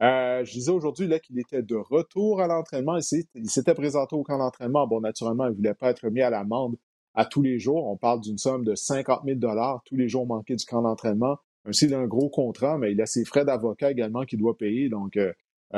[0.00, 2.96] je disais aujourd'hui qu'il était de retour à l'entraînement.
[2.96, 4.86] Il s'était présenté au camp d'entraînement.
[4.86, 6.76] Bon, naturellement, il ne voulait pas être mis à l'amende
[7.14, 7.88] à tous les jours.
[7.88, 9.40] On parle d'une somme de 50 000
[9.84, 11.38] tous les jours manqués du camp d'entraînement.
[11.64, 14.56] Même s'il a un gros contrat, mais il a ses frais d'avocat également qu'il doit
[14.56, 14.88] payer.
[14.88, 15.32] Donc, euh,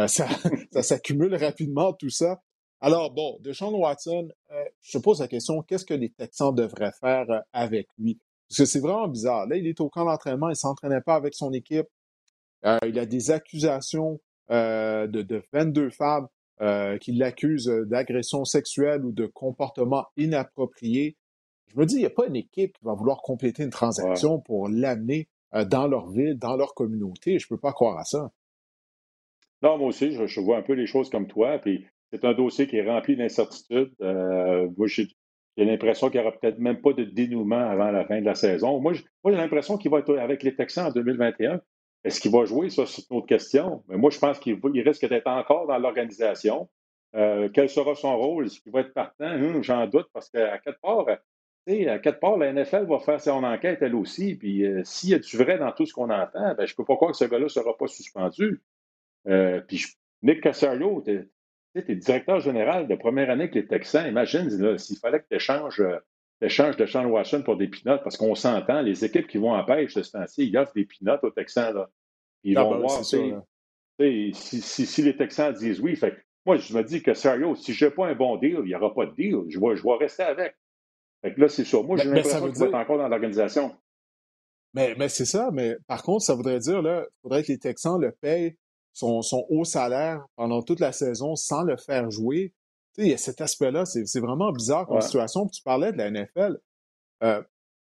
[0.09, 0.29] ça,
[0.73, 2.43] ça s'accumule rapidement, tout ça.
[2.85, 6.91] Alors, bon, Deshaun Watson, euh, je te pose la question, qu'est-ce que les Texans devraient
[7.01, 8.19] faire euh, avec lui?
[8.49, 9.47] Parce que c'est vraiment bizarre.
[9.47, 11.87] Là, il est au camp d'entraînement, il ne s'entraînait pas avec son équipe.
[12.85, 14.21] il a des accusations
[14.51, 16.27] de, de, 22 femmes
[17.01, 21.17] qui l'accusent d'agression sexuelle ou de comportement inapproprié.
[21.69, 24.39] Je me dis, il n'y a pas une équipe qui va vouloir compléter une transaction
[24.41, 25.29] pour l'amener
[25.67, 27.39] dans leur ville, dans leur communauté.
[27.39, 28.33] Je ne peux pas croire à ça.
[29.63, 31.59] Non, moi aussi, je, vois un peu les choses comme toi.
[31.59, 33.93] Puis c'est un dossier qui est rempli d'incertitudes.
[34.03, 34.69] Euh,
[35.57, 38.35] j'ai l'impression qu'il n'y aura peut-être même pas de dénouement avant la fin de la
[38.35, 38.81] saison.
[38.81, 41.61] Moi, j'ai l'impression qu'il va être avec les Texans en 2021.
[42.05, 42.69] Est-ce qu'il va jouer?
[42.69, 43.83] Ça, c'est une autre question.
[43.89, 46.69] Mais moi, je pense qu'il risque d'être encore dans l'organisation.
[47.15, 48.47] Euh, quel sera son rôle?
[48.47, 49.33] Est-ce qu'il va être partant?
[49.33, 53.45] Hum, j'en doute parce qu'à quatre parts, à quatre parts, la NFL va faire son
[53.45, 54.35] enquête elle aussi.
[54.35, 56.77] Puis euh, s'il y a du vrai dans tout ce qu'on entend, ben, je ne
[56.77, 58.61] peux pas croire que ce gars-là ne sera pas suspendu.
[59.25, 59.87] Puis
[60.23, 61.03] Nick Casario,
[61.75, 64.07] es, directeur général de première année avec les Texans.
[64.07, 65.99] Imagine s'il fallait que tu échanges, euh,
[66.41, 69.95] de Sean Watson pour des pinottes, parce qu'on s'entend, les équipes qui vont en pêche
[69.95, 71.73] de ce temps-ci, ils offrent des pinottes aux Texans.
[71.73, 71.89] Là.
[72.43, 75.95] Ils ah, vont ben voir si, si, les Texans disent oui.
[75.95, 78.69] Fait, moi, je me dis que sérieux, si je n'ai pas un bon deal, il
[78.69, 79.45] n'y aura pas de deal.
[79.49, 80.57] Je vais, je vais rester avec.
[81.23, 81.81] Fait que là, c'est ça.
[81.83, 83.77] Moi, j'ai l'impression qu'il va être encore dans l'organisation.
[84.75, 85.51] Mais, mais c'est ça.
[85.53, 88.57] Mais par contre, ça voudrait dire, là, il faudrait que les Texans le payent
[88.93, 92.55] son, haut salaire pendant toute la saison sans le faire jouer.
[92.95, 95.47] Tu sais, il y a cet aspect-là, c'est vraiment bizarre comme situation.
[95.47, 96.59] tu parlais de la NFL.
[97.23, 97.43] Euh,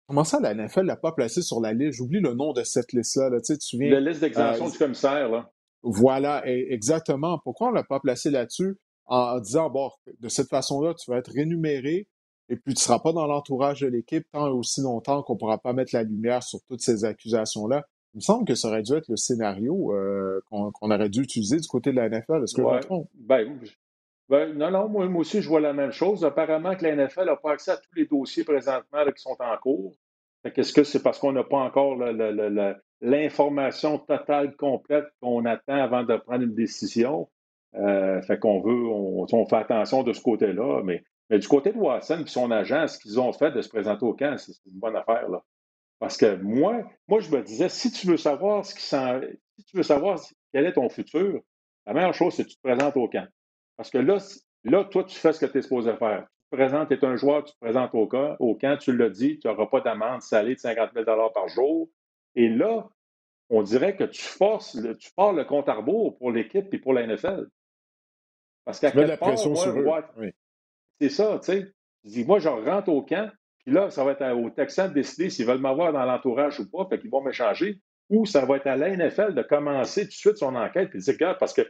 [0.07, 1.97] comment ça, la NFL l'a pas placé sur la liste?
[1.97, 3.39] J'oublie le nom de cette liste-là.
[3.39, 3.77] Tu, sais, tu?
[3.77, 5.51] La liste d'exemption euh, du commissaire, là.
[5.83, 7.39] Voilà, exactement.
[7.43, 8.77] Pourquoi on ne l'a pas placé là-dessus?
[9.05, 9.89] En, disant, bon,
[10.19, 12.07] de cette façon-là, tu vas être rémunéré
[12.49, 15.33] et puis tu ne seras pas dans l'entourage de l'équipe tant et aussi longtemps qu'on
[15.33, 17.85] ne pourra pas mettre la lumière sur toutes ces accusations-là.
[18.18, 21.57] Il me semble que ça aurait dû être le scénario euh, qu'on aurait dû utiliser
[21.57, 22.41] du côté de la NFL.
[22.41, 23.03] Est-ce que je me?
[23.13, 23.59] Ben,
[24.28, 26.26] ben, non, non, moi, aussi, je vois la même chose.
[26.26, 29.55] Apparemment que la NFL n'a pas accès à tous les dossiers présentement qui sont en
[29.61, 29.93] cours.
[30.43, 31.95] Est-ce que c'est parce qu'on n'a pas encore
[33.01, 37.30] l'information totale, complète qu'on attend avant de prendre une décision?
[37.76, 40.82] Euh, fait qu'on veut, on, fait attention de ce côté-là.
[40.84, 43.70] Mais, mais du côté de Watson et son agent, ce qu'ils ont fait de se
[43.70, 45.30] présenter au camp, c'est une bonne affaire.
[45.30, 45.43] Là.
[45.99, 49.77] Parce que moi, moi, je me disais, si tu veux savoir ce qui si tu
[49.77, 50.19] veux savoir
[50.53, 51.41] quel est ton futur,
[51.85, 53.27] la meilleure chose, c'est que tu te présentes au camp.
[53.75, 54.17] Parce que là,
[54.63, 56.27] là, toi, tu fais ce que tu es supposé faire.
[56.27, 58.95] Tu te présentes, tu es un joueur, tu te présentes au, camp, au camp, tu
[58.95, 61.89] l'as dit, tu n'auras pas d'amende salée de 50 000 par jour.
[62.35, 62.87] Et là,
[63.49, 66.93] on dirait que tu forces, tu pars le compte à rebours pour l'équipe et pour
[66.93, 67.47] la NFL.
[68.65, 69.29] Parce qu'à quelque part,
[69.83, 70.03] moi,
[70.99, 71.73] c'est ça, tu sais.
[72.03, 73.31] dis, moi, je rentre au camp,
[73.68, 76.70] puis là, ça va être aux Texans de décider s'ils veulent m'avoir dans l'entourage ou
[76.70, 77.82] pas, fait qu'ils vont m'échanger.
[78.09, 80.99] Ou ça va être à la NFL de commencer tout de suite son enquête et
[80.99, 81.63] de dire, regarde, parce que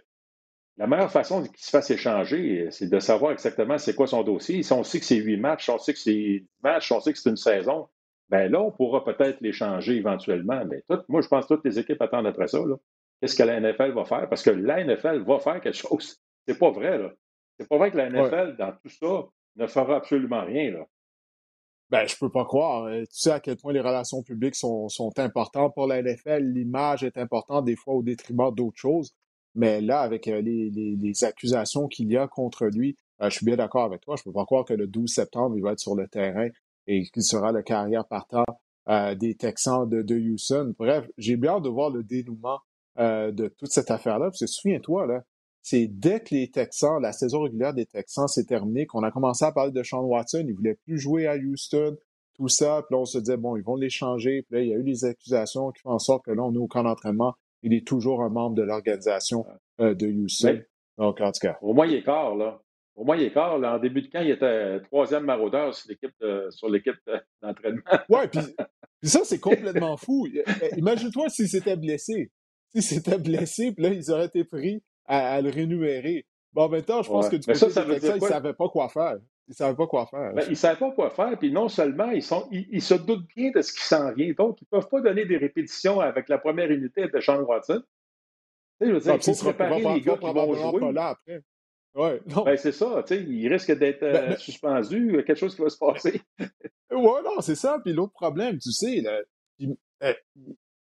[0.77, 4.61] la meilleure façon qu'il se fasse échanger, c'est de savoir exactement c'est quoi son dossier.
[4.61, 6.93] Si on sait que c'est huit matchs, si on sait que c'est dix matchs, si
[6.93, 7.87] on sait que c'est une saison,
[8.29, 10.63] ben là, on pourra peut-être l'échanger éventuellement.
[10.69, 12.59] Mais tout, moi, je pense que toutes les équipes attendent après ça.
[13.19, 14.29] Qu'est-ce que la NFL va faire?
[14.29, 16.21] Parce que la NFL va faire quelque chose.
[16.47, 17.11] C'est pas vrai, là.
[17.59, 19.25] C'est pas vrai que la NFL, dans tout ça,
[19.55, 20.85] ne fera absolument rien, là.
[21.89, 22.85] Ben, je peux pas croire.
[22.85, 26.43] Euh, tu sais à quel point les relations publiques sont, sont importantes pour la NFL.
[26.43, 29.13] L'image est importante des fois au détriment d'autres choses.
[29.55, 34.01] Mais là, avec les, accusations qu'il y a contre lui, je suis bien d'accord avec
[34.01, 34.15] toi.
[34.17, 36.49] Je peux pas croire que le 12 septembre, il va être sur le terrain
[36.85, 38.45] et qu'il sera le carrière partant
[39.15, 40.75] des Texans de, de Houston.
[40.77, 42.59] Bref, j'ai bien hâte de voir le dénouement
[42.99, 44.27] de toute cette affaire-là.
[44.27, 45.23] Parce que souviens-toi, là,
[45.69, 49.43] c'est dès que les Texans, la saison régulière des Texans s'est terminée, qu'on a commencé
[49.43, 50.39] à parler de Sean Watson.
[50.39, 51.97] Il ne voulait plus jouer à Houston,
[52.35, 52.83] tout ça.
[52.87, 54.43] Puis là, on se disait, bon, ils vont l'échanger.
[54.43, 56.53] Puis là, il y a eu des accusations qui font en sorte que là, on
[56.53, 57.35] est au camp d'entraînement.
[57.63, 59.45] Il est toujours un membre de l'organisation
[59.81, 60.61] euh, de Houston.
[60.97, 61.57] Donc, en tout cas.
[61.61, 62.61] Au moins, il est quart, là.
[62.95, 63.57] Au moins, il est quart.
[63.57, 63.75] Là.
[63.75, 66.15] En début de camp, il était troisième maraudeur sur l'équipe
[66.51, 66.95] sur l'équipe
[67.41, 67.81] d'entraînement.
[68.09, 68.39] Oui, puis,
[69.09, 70.29] ça, c'est complètement fou.
[70.77, 72.31] Imagine-toi s'il s'était blessé.
[72.69, 76.25] S'il s'était blessé, puis là, ils auraient été pris à, le rémunérer.
[76.53, 78.27] Bon, en même temps, je pense que du côté ça, ça des Texans, ils ne
[78.27, 79.17] savaient pas quoi faire.
[79.47, 80.33] Ils ne savaient pas quoi faire.
[80.33, 83.27] Ben, ils ne savaient pas quoi faire, puis non seulement, ils, sont, ils, se doutent
[83.35, 84.33] bien de ce qui s'en vient.
[84.37, 87.81] Donc, ils ne peuvent pas donner des répétitions avec la première unité de Sean Watson.
[88.79, 90.79] Tu sais, je veux dire, il faut préparer les gars qui vont jouer.
[90.79, 91.41] Pas là après.
[91.95, 92.43] Ouais, non.
[92.43, 95.61] Ben, c'est ça, tu sais, il risque d'être ben, euh, ben suspendu, quelque chose qui
[95.63, 96.21] va se passer.
[96.91, 97.79] ouais, non, c'est ça.
[97.83, 99.21] Puis l'autre problème, tu sais, là,
[100.03, 100.13] euh,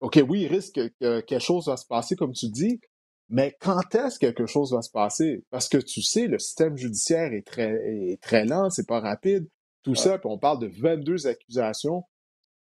[0.02, 2.82] OK, oui, il risque que quelque chose va se passer, comme tu dis,
[3.30, 5.44] mais quand est-ce que quelque chose va se passer?
[5.50, 7.72] Parce que tu sais, le système judiciaire est très,
[8.12, 9.48] est très lent, c'est pas rapide,
[9.84, 12.04] tout ça, puis on parle de 22 accusations.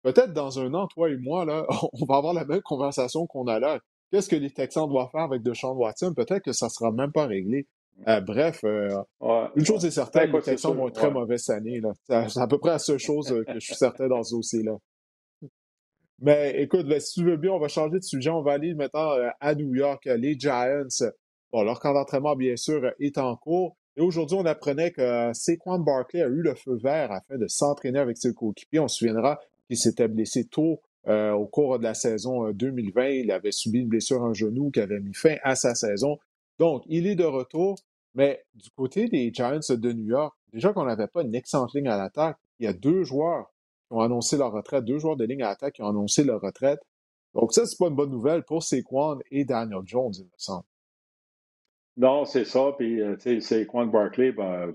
[0.03, 3.47] Peut-être dans un an, toi et moi, là, on va avoir la même conversation qu'on
[3.47, 3.81] a là.
[4.11, 6.15] Qu'est-ce que les Texans doivent faire avec Deshaun Watson?
[6.15, 7.67] Peut-être que ça sera même pas réglé.
[8.07, 9.03] Euh, bref, euh,
[9.57, 11.81] une chose est certaine, les Texans vont une très mauvaise année.
[12.07, 14.77] C'est à peu près la seule chose euh, que je suis certain dans ce dossier-là.
[16.21, 18.31] Mais écoute, ben, si tu veux bien, on va changer de sujet.
[18.31, 20.07] On va aller maintenant euh, à New York.
[20.07, 20.87] Les Giants,
[21.53, 23.77] bon, leur camp d'entraînement, bien sûr, est en cours.
[23.97, 27.47] Et aujourd'hui, on apprenait que euh, Saquon Barkley a eu le feu vert afin de
[27.49, 28.81] s'entraîner avec ses coéquipiers.
[28.81, 33.09] On se souviendra qu'il s'était blessé tôt euh, au cours de la saison 2020.
[33.09, 36.19] Il avait subi une blessure en genou qui avait mis fin à sa saison.
[36.59, 37.79] Donc, il est de retour.
[38.15, 41.89] Mais du côté des Giants de New York, déjà qu'on n'avait pas une excellente ligne
[41.89, 43.53] à l'attaque, il y a deux joueurs
[43.89, 46.41] qui ont annoncé leur retraite, deux joueurs de ligne à attaque qui ont annoncé leur
[46.41, 46.81] retraite.
[47.35, 50.65] Donc ça, c'est pas une bonne nouvelle pour Saquon et Daniel Jones, il me semble.
[51.97, 52.73] Non, c'est ça.
[52.77, 54.75] Puis, euh, tu sais, Saquon Barkley, ben, je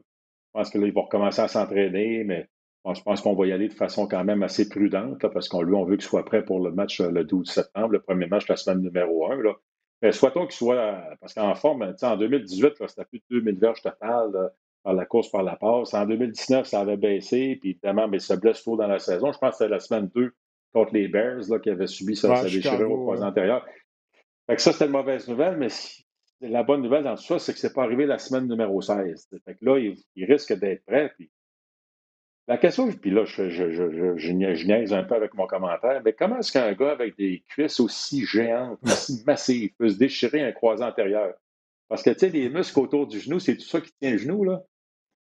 [0.53, 2.47] pense qu'il va recommencer à s'entraîner, mais
[2.85, 5.75] je pense qu'on va y aller de façon quand même assez prudente, parce qu'on lui,
[5.75, 8.47] on veut qu'il soit prêt pour le match euh, le 12 septembre, le premier match
[8.47, 9.41] de la semaine numéro 1.
[9.41, 9.53] Là.
[10.01, 14.51] Mais souhaitons qu'il soit, parce qu'en forme, en 2018, c'était plus de 2000 verges totales
[14.83, 15.93] par la course, par la passe.
[15.93, 19.31] En 2019, ça avait baissé, puis évidemment, mais ça blesse tôt dans la saison.
[19.31, 20.33] Je pense que c'était la semaine 2
[20.73, 23.65] contre les Bears là, qui avait subi sa, déchirure au croisé antérieur.
[24.47, 25.67] Fait que ça, c'était une mauvaise nouvelle, mais
[26.41, 29.29] la bonne nouvelle dans tout ça, c'est que c'est pas arrivé la semaine numéro 16.
[29.45, 31.11] Fait que là, il, risque d'être prêt.
[31.15, 31.29] Puis...
[32.47, 36.13] La question, puis là, je, je, je, je, niaise un peu avec mon commentaire, mais
[36.13, 40.51] comment est-ce qu'un gars avec des cuisses aussi géantes, aussi massives, peut se déchirer un
[40.51, 41.33] croisé antérieur?
[41.87, 44.17] Parce que, tu sais, les muscles autour du genou, c'est tout ça qui tient le
[44.17, 44.63] genou, là.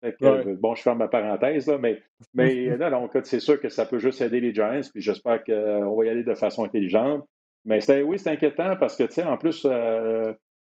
[0.04, 2.02] Euh, bon, je ferme ma parenthèse, là, mais,
[2.34, 5.96] mais non, donc, c'est sûr que ça peut juste aider les Giants, puis j'espère qu'on
[5.96, 7.28] va y aller de façon intelligente.
[7.66, 10.34] Mais oui, c'est inquiétant parce que, tu sais, en plus, euh,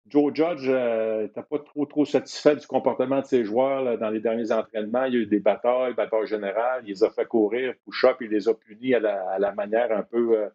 [0.08, 4.20] Joe Judge n'était euh, pas trop, trop satisfait du comportement de ses joueurs dans les
[4.20, 5.06] derniers entraînements.
[5.06, 6.82] Il y a eu des batailles, batailles générales.
[6.86, 10.50] Il les a fait courir, push-up, il les a punis à la, manière un peu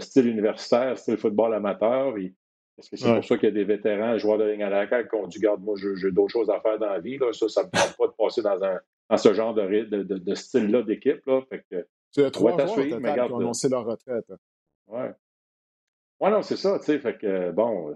[0.00, 2.14] style universitaire, style football amateur.
[2.78, 4.86] Est-ce que c'est pour ça qu'il y a des vétérans, joueurs de ligne à la
[4.86, 7.18] qui ont dit Garde, moi, j'ai d'autres choses à faire dans la vie.
[7.18, 7.32] Là.
[7.32, 10.02] Ça, ça ne me tente pas de passer dans, un, dans ce genre de, de,
[10.02, 11.22] de, style-là d'équipe.
[12.10, 14.26] C'est trois joueurs qui ont annoncé leur retraite.
[14.88, 15.06] Oui.
[16.20, 16.78] Ouais, non, c'est ça.
[16.80, 17.94] Fait que, bon,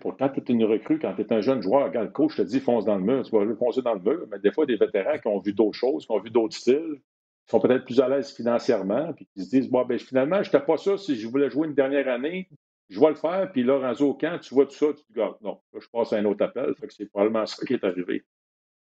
[0.00, 2.36] pour quand tu es une recrue, quand tu es un jeune joueur, regarde, le coach
[2.36, 4.66] te dit fonce dans le mur, tu vas foncer dans le mur, mais des fois,
[4.66, 7.00] des vétérans qui ont vu d'autres choses, qui ont vu d'autres styles,
[7.46, 10.48] qui sont peut-être plus à l'aise financièrement, puis qui se disent bon, ben, finalement, je
[10.48, 12.48] n'étais pas ça si je voulais jouer une dernière année,
[12.88, 15.12] je vais le faire, puis là, rendu au camp, tu vois tout ça, tu te
[15.12, 16.74] dis, non, là, je passe à un autre appel.
[16.88, 18.24] c'est probablement ça qui est arrivé.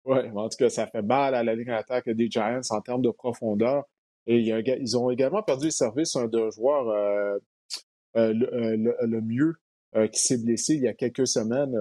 [0.05, 3.03] Oui, en tout cas, ça fait mal à la ligne d'attaque des Giants en termes
[3.03, 3.85] de profondeur.
[4.29, 7.39] Et ils ont également perdu le service un de joueurs euh,
[8.17, 9.55] euh, euh, le, mieux
[10.13, 11.75] qui s'est blessé il y a quelques semaines.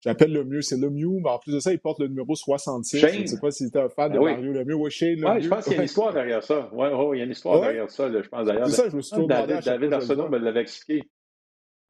[0.00, 2.34] J'appelle le mieux, c'est le mieux, mais en plus de ça, il porte le numéro
[2.34, 2.98] 66.
[2.98, 4.74] Je ne sais pas si tu un fan de ben Mario Lemieux.
[4.74, 6.68] Oui, Shane Oui, je pense qu'il y a une histoire derrière ça.
[6.72, 8.68] Oui, il y a une histoire derrière ça, je pense d'ailleurs.
[8.68, 11.08] C'est ça, je me suis David, David Arsenault me l'avait expliqué.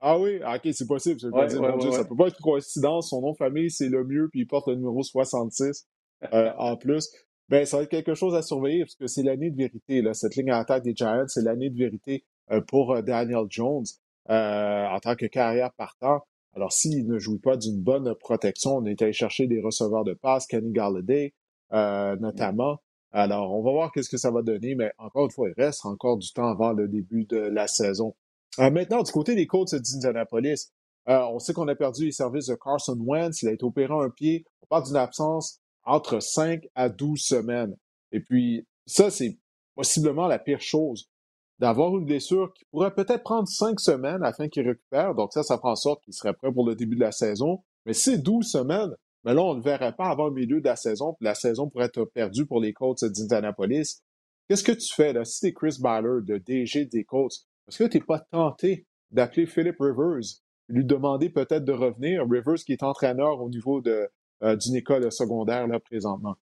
[0.07, 1.19] Ah oui, ah, ok, c'est possible.
[1.33, 3.09] Ouais, dire, ça peut pas être une coïncidence.
[3.09, 5.87] Son nom de famille, c'est le mieux, puis il porte le numéro 66
[6.31, 7.09] euh, en plus.
[7.49, 10.03] Ben, ça va être quelque chose à surveiller parce que c'est l'année de vérité.
[10.03, 10.13] Là.
[10.13, 13.87] Cette ligne à attaque des Giants, c'est l'année de vérité euh, pour euh, Daniel Jones
[14.29, 16.21] en tant que carrière partant.
[16.55, 20.13] Alors, s'il ne joue pas d'une bonne protection, on est allé chercher des receveurs de
[20.13, 21.33] passe, Kenny Galladay
[21.73, 22.79] notamment.
[23.11, 25.87] Alors, on va voir qu'est-ce que ça va donner, mais encore une fois, il reste
[25.87, 28.15] encore du temps avant le début de la saison.
[28.59, 30.73] Euh, maintenant, du côté des Colts d'Indianapolis,
[31.07, 33.43] on sait qu'on a perdu les services de Carson Wentz.
[33.43, 34.45] Il a été opéré un pied.
[34.63, 37.77] On parle d'une absence entre 5 à 12 semaines.
[38.13, 39.39] Et puis, ça, c'est
[39.75, 41.11] possiblement la pire chose.
[41.59, 45.15] D'avoir une blessure qui pourrait peut-être prendre 5 semaines afin qu'il récupère.
[45.15, 47.63] Donc, ça, ça prend en sorte qu'il serait prêt pour le début de la saison.
[47.87, 48.95] Mais c'est 12 semaines,
[49.25, 51.69] mais là, on ne verrait pas avant le milieu de la saison, puis la saison
[51.69, 54.03] pourrait être perdue pour les Colts d'Indianapolis.
[54.49, 55.25] Qu'est-ce que tu fais là?
[55.25, 58.87] Si tu es Chris Ballard, de DG des Colts, est-ce que tu n'es pas tenté
[59.11, 62.25] d'appeler Philip Rivers, lui demander peut-être de revenir?
[62.29, 66.37] Rivers qui est entraîneur au niveau euh, d'une école secondaire là, présentement.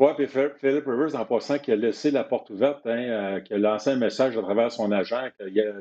[0.00, 3.54] Oui, puis Philip Rivers, en passant, qui a laissé la porte ouverte, hein, euh, qui
[3.54, 5.28] a lancé un message à travers son agent,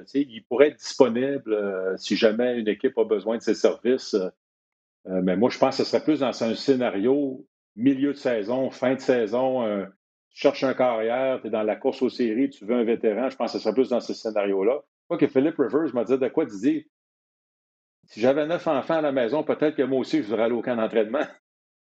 [0.07, 4.15] qu'il pourrait être disponible euh, si jamais une équipe a besoin de ses services.
[5.05, 7.45] mais moi, je pense que ce serait plus dans un scénario
[7.75, 9.87] milieu de saison, fin de saison,
[10.33, 13.29] tu cherches un carrière, tu es dans la course aux séries, tu veux un vétéran,
[13.29, 14.81] je pense que ce serait plus dans ce scénario-là.
[15.07, 16.89] Pas que Philip Rivers m'a dit de quoi Didier?
[18.05, 20.61] Si j'avais neuf enfants à la maison, peut-être que moi aussi, je voudrais aller au
[20.61, 21.25] camp d'entraînement.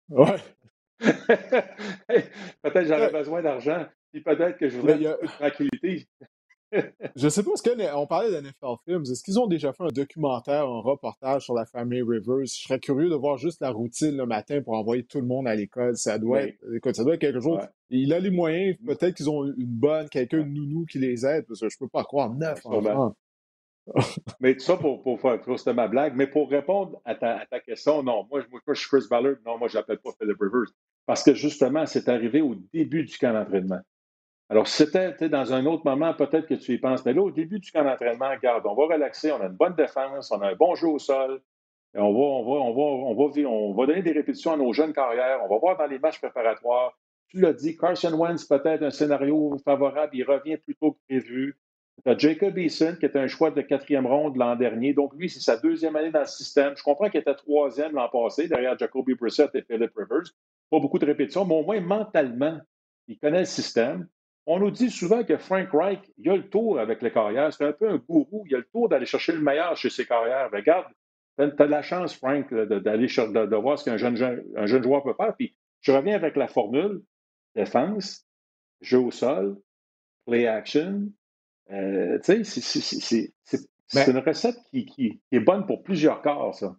[0.09, 0.37] Ouais.
[0.99, 3.85] peut-être que j'aurais besoin d'argent.
[4.11, 5.17] Puis peut-être que je voudrais a...
[5.17, 6.07] de tranquillité.
[7.15, 10.67] Je sais pas, ce qu'on parlait d'NFL Films, est-ce qu'ils ont déjà fait un documentaire,
[10.67, 12.45] un reportage sur la famille Rivers?
[12.45, 15.47] Je serais curieux de voir juste la routine le matin pour envoyer tout le monde
[15.47, 15.97] à l'école.
[15.97, 17.59] Ça doit être, écoute, ça doit être quelque chose.
[17.89, 21.45] Il a les moyens, peut-être qu'ils ont une bonne, quelqu'un de nounou qui les aide,
[21.47, 23.15] parce que je peux pas croire neuf enfants.
[24.39, 26.15] mais tout ça pour, pour faire, c'était ma blague.
[26.15, 29.67] Mais pour répondre à ta, question, non, moi, moi, je suis Chris Ballard, non, moi,
[29.67, 30.71] je n'appelle pas Philip Rivers.
[31.05, 33.81] Parce que justement, c'est arrivé au début du camp d'entraînement.
[34.51, 37.59] Alors, c'était dans un autre moment, peut-être que tu y penses, mais là, au début
[37.59, 40.55] du camp d'entraînement, regarde, on va relaxer, on a une bonne défense, on a un
[40.55, 41.39] bon jeu au sol,
[41.93, 44.73] on va, on va, on va, on va, on va donner des répétitions à nos
[44.73, 46.97] jeunes carrières, on va voir dans les matchs préparatoires.
[47.27, 51.55] Tu l'as dit, Carson Wentz, peut-être un scénario favorable, il revient plus tôt que prévu.
[52.03, 54.93] Tu as Jacob Eason, qui était un choix de quatrième ronde l'an dernier.
[54.93, 56.75] Donc, lui, c'est sa deuxième année dans le système.
[56.75, 60.31] Je comprends qu'il était troisième l'an passé, derrière Jacoby Brissett et Philip Rivers.
[60.71, 62.57] Pas beaucoup de répétitions, mais au moins mentalement,
[63.07, 64.07] il connaît le système.
[64.51, 67.53] On nous dit souvent que Frank Reich, il a le tour avec les carrières.
[67.53, 68.45] C'est un peu un gourou.
[68.47, 70.49] Il a le tour d'aller chercher le meilleur chez ses carrières.
[70.51, 70.87] Regarde,
[71.37, 74.81] tu as, de la chance, Frank, d'aller de, de, voir ce qu'un jeune, un jeune
[74.81, 75.35] joueur peut faire.
[75.35, 77.03] Puis je reviens avec la formule
[77.53, 78.25] défense,
[78.81, 79.55] jeu au sol,
[80.25, 81.11] play action.
[81.69, 83.31] Euh, tu sais,
[83.85, 86.75] c'est une recette qui, qui, est bonne pour plusieurs corps, ça.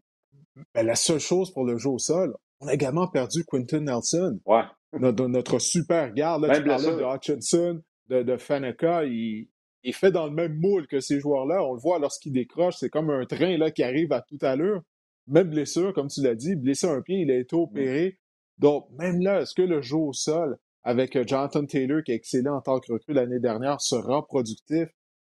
[0.75, 4.41] Mais la seule chose pour le jeu au sol, on a également perdu Quinton Nelson.
[4.45, 4.65] Ouais
[4.99, 6.45] notre, super garde.
[6.45, 9.49] Là, tu de Hutchinson, de, de Faneca, il,
[9.83, 11.65] il fait dans le même moule que ces joueurs-là.
[11.65, 14.83] On le voit lorsqu'il décroche, c'est comme un train là, qui arrive à toute allure.
[15.27, 18.19] Même blessure, comme tu l'as dit, blessé un pied, il a été opéré.
[18.59, 22.17] Donc, même là, est-ce que le jeu au sol avec euh, Jonathan Taylor, qui est
[22.17, 24.89] excellent en tant que recrue l'année dernière, sera productif?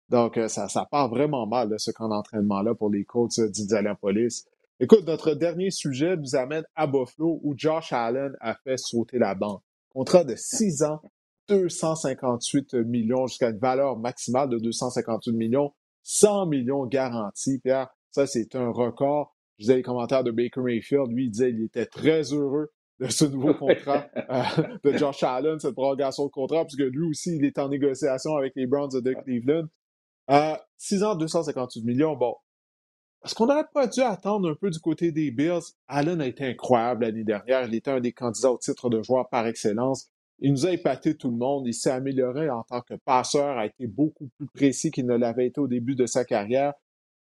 [0.08, 4.44] Donc, euh, ça, ça part vraiment mal, ce camp d'entraînement-là pour les coachs euh, d'Indianapolis.
[4.82, 9.36] Écoute, notre dernier sujet nous amène à Buffalo où Josh Allen a fait sauter la
[9.36, 9.62] banque.
[9.90, 11.00] Contrat de 6 ans,
[11.46, 15.72] 258 millions jusqu'à une valeur maximale de 258 millions,
[16.02, 17.60] 100 millions garantis.
[17.60, 19.36] Pierre, ça c'est un record.
[19.60, 23.06] Je disais les commentaires de Baker Mayfield, lui il disait qu'il était très heureux de
[23.06, 24.42] ce nouveau contrat euh,
[24.82, 28.54] de Josh Allen, cette prolongation de contrat, puisque lui aussi, il est en négociation avec
[28.56, 29.68] les Browns de Cleveland.
[30.30, 32.16] Euh, 6 ans, 258 millions.
[32.16, 32.34] Bon,
[33.24, 35.62] est-ce qu'on n'aurait pas dû attendre un peu du côté des Bills?
[35.86, 37.66] Allen a été incroyable l'année dernière.
[37.66, 40.08] Il était un des candidats au titre de joueur par excellence.
[40.40, 41.66] Il nous a épaté tout le monde.
[41.66, 45.46] Il s'est amélioré en tant que passeur, a été beaucoup plus précis qu'il ne l'avait
[45.46, 46.74] été au début de sa carrière.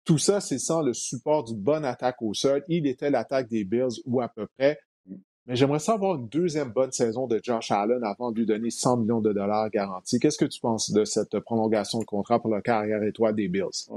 [0.04, 2.62] Tout ça, c'est sans le support d'une bonne attaque au sol.
[2.68, 4.78] Il était l'attaque des Bills ou à peu près.
[5.46, 8.98] Mais j'aimerais savoir une deuxième bonne saison de Josh Allen avant de lui donner 100
[8.98, 10.20] millions de dollars garantis.
[10.20, 13.88] Qu'est-ce que tu penses de cette prolongation de contrat pour la carrière étoile des Bills?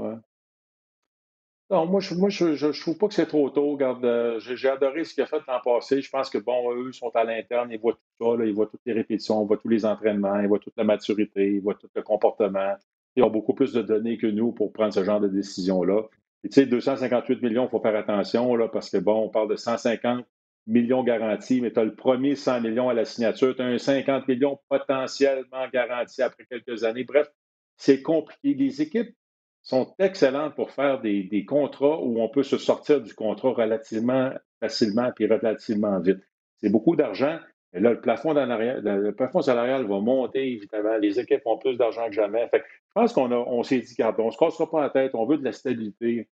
[1.72, 3.72] Non, moi, je, moi, je, trouve pas que c'est trop tôt.
[3.72, 6.02] Regarde, euh, j'ai adoré ce qu'il a fait l'an passé.
[6.02, 8.82] Je pense que, bon, eux sont à l'interne, ils voient tout ça, ils voient toutes
[8.84, 11.88] les répétitions, ils voient tous les entraînements, ils voient toute la maturité, ils voient tout
[11.94, 12.74] le comportement.
[13.16, 16.02] Ils ont beaucoup plus de données que nous pour prendre ce genre de décision-là.
[16.44, 19.56] tu sais, 258 millions, il faut faire attention, là, parce que, bon, on parle de
[19.56, 20.26] 150
[20.66, 23.78] millions garantis, mais tu as le premier 100 millions à la signature, tu as un
[23.78, 27.04] 50 millions potentiellement garantis après quelques années.
[27.04, 27.32] Bref,
[27.78, 28.52] c'est compliqué.
[28.52, 29.16] Les équipes
[29.62, 35.10] sont excellentes pour faire des, contrats où on peut se sortir du contrat relativement facilement
[35.18, 36.20] et relativement vite.
[36.58, 37.38] C'est beaucoup d'argent.
[37.74, 40.96] Et là, le plafond, le plafond salarial va monter, évidemment.
[40.98, 42.46] Les équipes ont plus d'argent que jamais.
[42.48, 45.24] Fait je pense qu'on on s'est dit, on ne se cassera pas la tête, on
[45.24, 46.28] veut de la stabilité.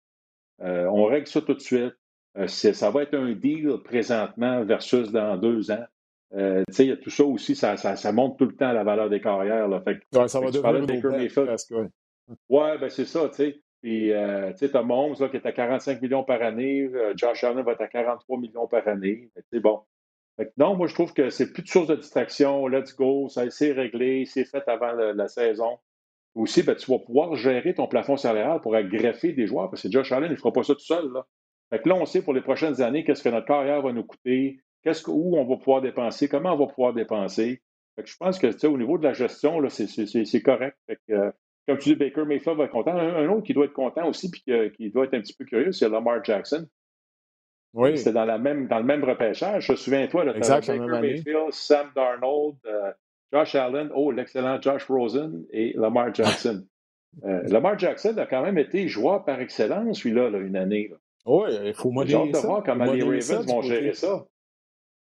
[0.61, 1.93] Euh, on règle ça tout de suite.
[2.37, 5.85] Euh, ça va être un deal présentement versus dans deux ans.
[6.35, 9.09] Euh, il y a tout ça aussi, ça, ça, monte tout le temps la valeur
[9.09, 9.67] des carrières.
[9.67, 9.81] Là.
[9.81, 11.57] Fait ça va devenir Baker Mayfield.
[12.49, 13.61] Ouais, ben c'est ça, tu sais.
[13.81, 16.89] Puis, euh, tu sais, as Mahomes qui est à 45 millions par année.
[16.93, 19.29] Euh, Josh Allen va être à 43 millions par année.
[19.51, 19.81] C'est bon.
[20.57, 22.67] non, moi, je trouve que c'est plus de source de distraction.
[22.67, 23.29] Let's go.
[23.29, 24.25] Ça c'est réglé.
[24.25, 25.79] C'est fait avant la, saison.
[26.35, 29.91] Aussi, ben, tu vas pouvoir gérer ton plafond salarial pour greffer des joueurs parce que
[29.91, 31.11] Josh Allen, il ne fera pas ça tout seul.
[31.13, 31.25] Là.
[31.69, 34.59] Fait là, on sait pour les prochaines années qu'est-ce que notre carrière va nous coûter,
[34.83, 37.61] qu'est-ce que, où on va pouvoir dépenser, comment on va pouvoir dépenser.
[38.03, 40.77] je pense que au niveau de la gestion, c'est correct.
[41.11, 41.31] Euh,
[41.69, 42.97] comme tu dis, Baker Mayfield va être content.
[42.97, 44.43] Un, autre qui doit être content aussi, puis
[44.75, 46.67] qui doit être un petit peu curieux, c'est Lamar Jackson.
[47.75, 47.95] Oui.
[47.95, 49.67] C'est dans, la même, dans le même repêchage.
[49.67, 52.91] Je souviens-toi, là, Baker Mayfield, Sam Darnold, euh,
[53.31, 56.65] Josh Allen, oh, l'excellent Josh Rosen et Lamar Jackson.
[57.23, 60.93] Euh, Lamar Jackson a quand même été joueur par excellence, lui-là, une année.
[61.25, 64.27] Oui, il faut modérer J'ai hâte de voir comment les Ravens vont gérer ça.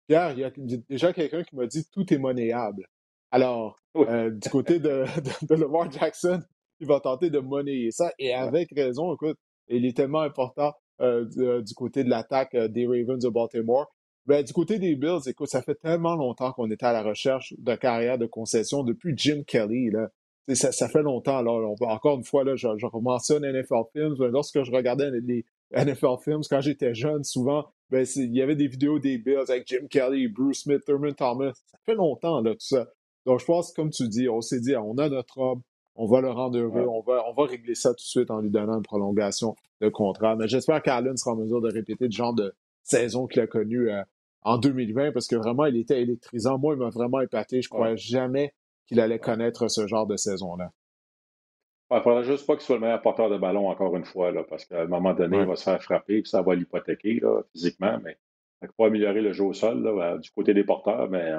[0.08, 0.52] Pierre, il y a
[0.90, 2.88] déjà quelqu'un qui m'a dit tout est monnayable.
[3.32, 5.06] Alors, euh, du côté de,
[5.48, 6.42] de, Lamar Jackson,
[6.80, 8.12] il va tenter de monnayer ça.
[8.20, 12.86] Et avec raison, écoute, il est tellement important euh, euh, du, côté de l'attaque des
[12.88, 13.88] Ravens de Baltimore.
[14.26, 17.54] Ben, du côté des Bills, écoute, ça fait tellement longtemps qu'on était à la recherche
[17.58, 19.90] de carrière de concession depuis Jim Kelly.
[19.92, 20.10] Là.
[20.56, 21.38] Ça, ça fait longtemps.
[21.38, 24.16] Alors, encore une fois, là, je, je mentionne NFL Films.
[24.32, 28.68] Lorsque je regardais les NFL Films, quand j'étais jeune, souvent, ben, il y avait des
[28.68, 31.54] vidéos des Bills avec Jim Kelly, Bruce Smith, Thurman Thomas.
[31.66, 32.88] Ça fait longtemps, là, tout ça.
[33.30, 35.62] Donc, je pense, comme tu dis, on s'est dit, on a notre homme,
[35.94, 38.40] on va le rendre heureux, on, va, on va régler ça tout de suite en
[38.40, 40.36] lui donnant une prolongation de contrat.
[40.36, 43.92] Mais j'espère qu'Allen sera en mesure de répéter le genre de saison qu'il a connu
[43.92, 44.02] euh,
[44.42, 46.58] en 2020 parce que vraiment, il était électrisant.
[46.58, 47.62] Moi, il m'a vraiment épaté.
[47.62, 48.56] Je ne croyais jamais
[48.88, 50.72] qu'il allait connaître ce genre de saison-là.
[51.92, 54.32] Il ne faudra juste pas qu'il soit le meilleur porteur de ballon encore une fois,
[54.32, 57.22] là, parce qu'à un moment donné, il va se faire frapper, puis ça va l'hypothéquer
[57.52, 58.18] physiquement, mais
[58.76, 61.32] pour améliorer le jeu au sol là, du côté des porteurs, mais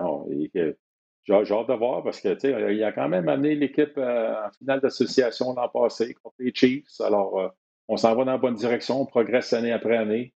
[1.24, 4.80] j'ai hâte de voir parce que il a quand même amené l'équipe euh, en finale
[4.80, 7.00] d'association l'an passé contre les Chiefs.
[7.00, 7.48] Alors, euh,
[7.88, 10.32] on s'en va dans la bonne direction, on progresse année après année.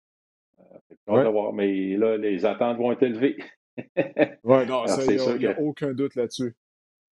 [0.60, 3.36] Euh, hâte de voir, mais là, les attentes vont être élevées.
[3.96, 6.54] oui, non, il n'y a, aucun doute là-dessus.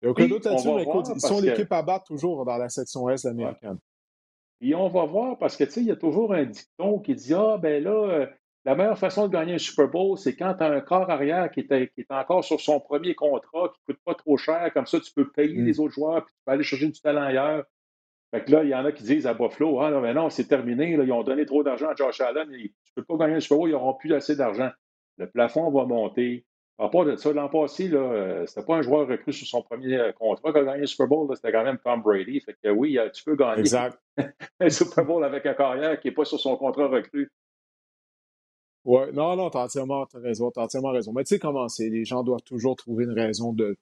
[0.02, 2.56] Il n'y a aucun doute là-dessus, mais écoute, ils sont l'équipe à battre toujours dans
[2.56, 3.78] la section S américaine.
[4.60, 7.14] Et on va voir parce que, tu sais, il y a toujours un dicton qui
[7.14, 8.28] dit Ah, ben là,
[8.64, 11.50] la meilleure façon de gagner un Super Bowl, c'est quand tu as un corps arrière
[11.50, 14.72] qui est, qui est, encore sur son premier contrat, qui ne coûte pas trop cher,
[14.72, 15.66] comme ça, tu peux payer mm.
[15.66, 17.64] les autres joueurs, puis tu peux aller chercher du talent ailleurs.
[18.30, 20.30] Fait que là, il y en a qui disent à Buffalo, ah non, mais non,
[20.30, 23.36] c'est terminé, ils ont donné trop d'argent à Josh Allen, tu ne peux pas gagner
[23.36, 24.70] un Super Bowl, ils n'auront plus assez d'argent.
[25.18, 26.44] Le plafond va monter.
[26.76, 29.62] À part de ça, l'an passé, ce euh, c'était pas un joueur recru sur son
[29.62, 32.40] premier euh, contrat qui a gagné le Super Bowl, c'était quand même Tom Brady.
[32.40, 33.62] Fait que oui, tu peux gagner
[34.60, 37.30] un Super Bowl avec un carrière qui n'est pas sur son contrat recru.
[38.84, 41.12] Oui, non, non, t'as entièrement raison, t'as entièrement raison.
[41.12, 43.76] Mais tu sais comment c'est, les gens doivent toujours trouver une raison de,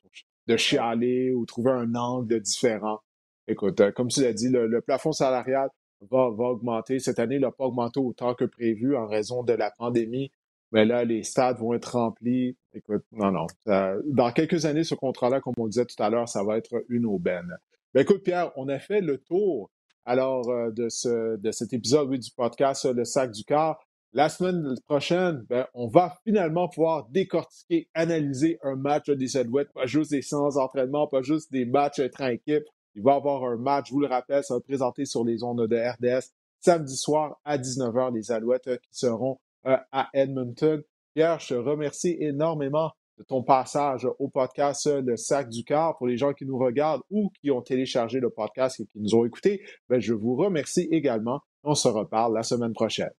[0.47, 3.01] de chialer ou trouver un angle différent.
[3.49, 5.69] Écoute, euh, comme tu l'as dit, le, plafond salarial
[6.11, 7.01] va, va augmenter.
[7.01, 10.31] Cette année, il n'a pas augmenté autant que prévu en raison de la pandémie.
[10.71, 12.57] Mais là, les stades vont être remplis.
[12.73, 13.47] Écoute, non, non.
[13.67, 17.05] dans quelques années, ce contrat-là, comme on disait tout à l'heure, ça va être une
[17.05, 17.59] aubaine.
[17.93, 19.71] Ben, écoute, Pierre, on a fait le tour
[20.05, 23.79] alors euh, de, ce, de cet épisode oui, du podcast Le Sac du Car.
[24.15, 29.87] La semaine prochaine, ben, on va finalement pouvoir décortiquer, analyser un match des Alouettes, pas
[29.87, 32.65] juste des séances d'entraînement, pas juste des matchs entre équipe.
[32.95, 35.25] Il va y avoir un match, je vous le rappelle, ça va être présenté sur
[35.25, 36.29] les ondes de RDS
[36.63, 40.83] samedi soir à 19h, les Alouettes euh, qui seront euh, à Edmonton.
[41.15, 45.97] Pierre, je te remercie énormément de ton passage au podcast euh, Le Sac du Car.
[45.99, 49.15] Pour les gens qui nous regardent ou qui ont téléchargé le podcast et qui nous
[49.15, 51.41] ont écoutés, ben, je vous remercie également.
[51.65, 53.11] On se reparle la semaine prochaine.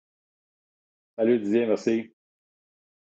[1.18, 2.12] Salut Didier, merci.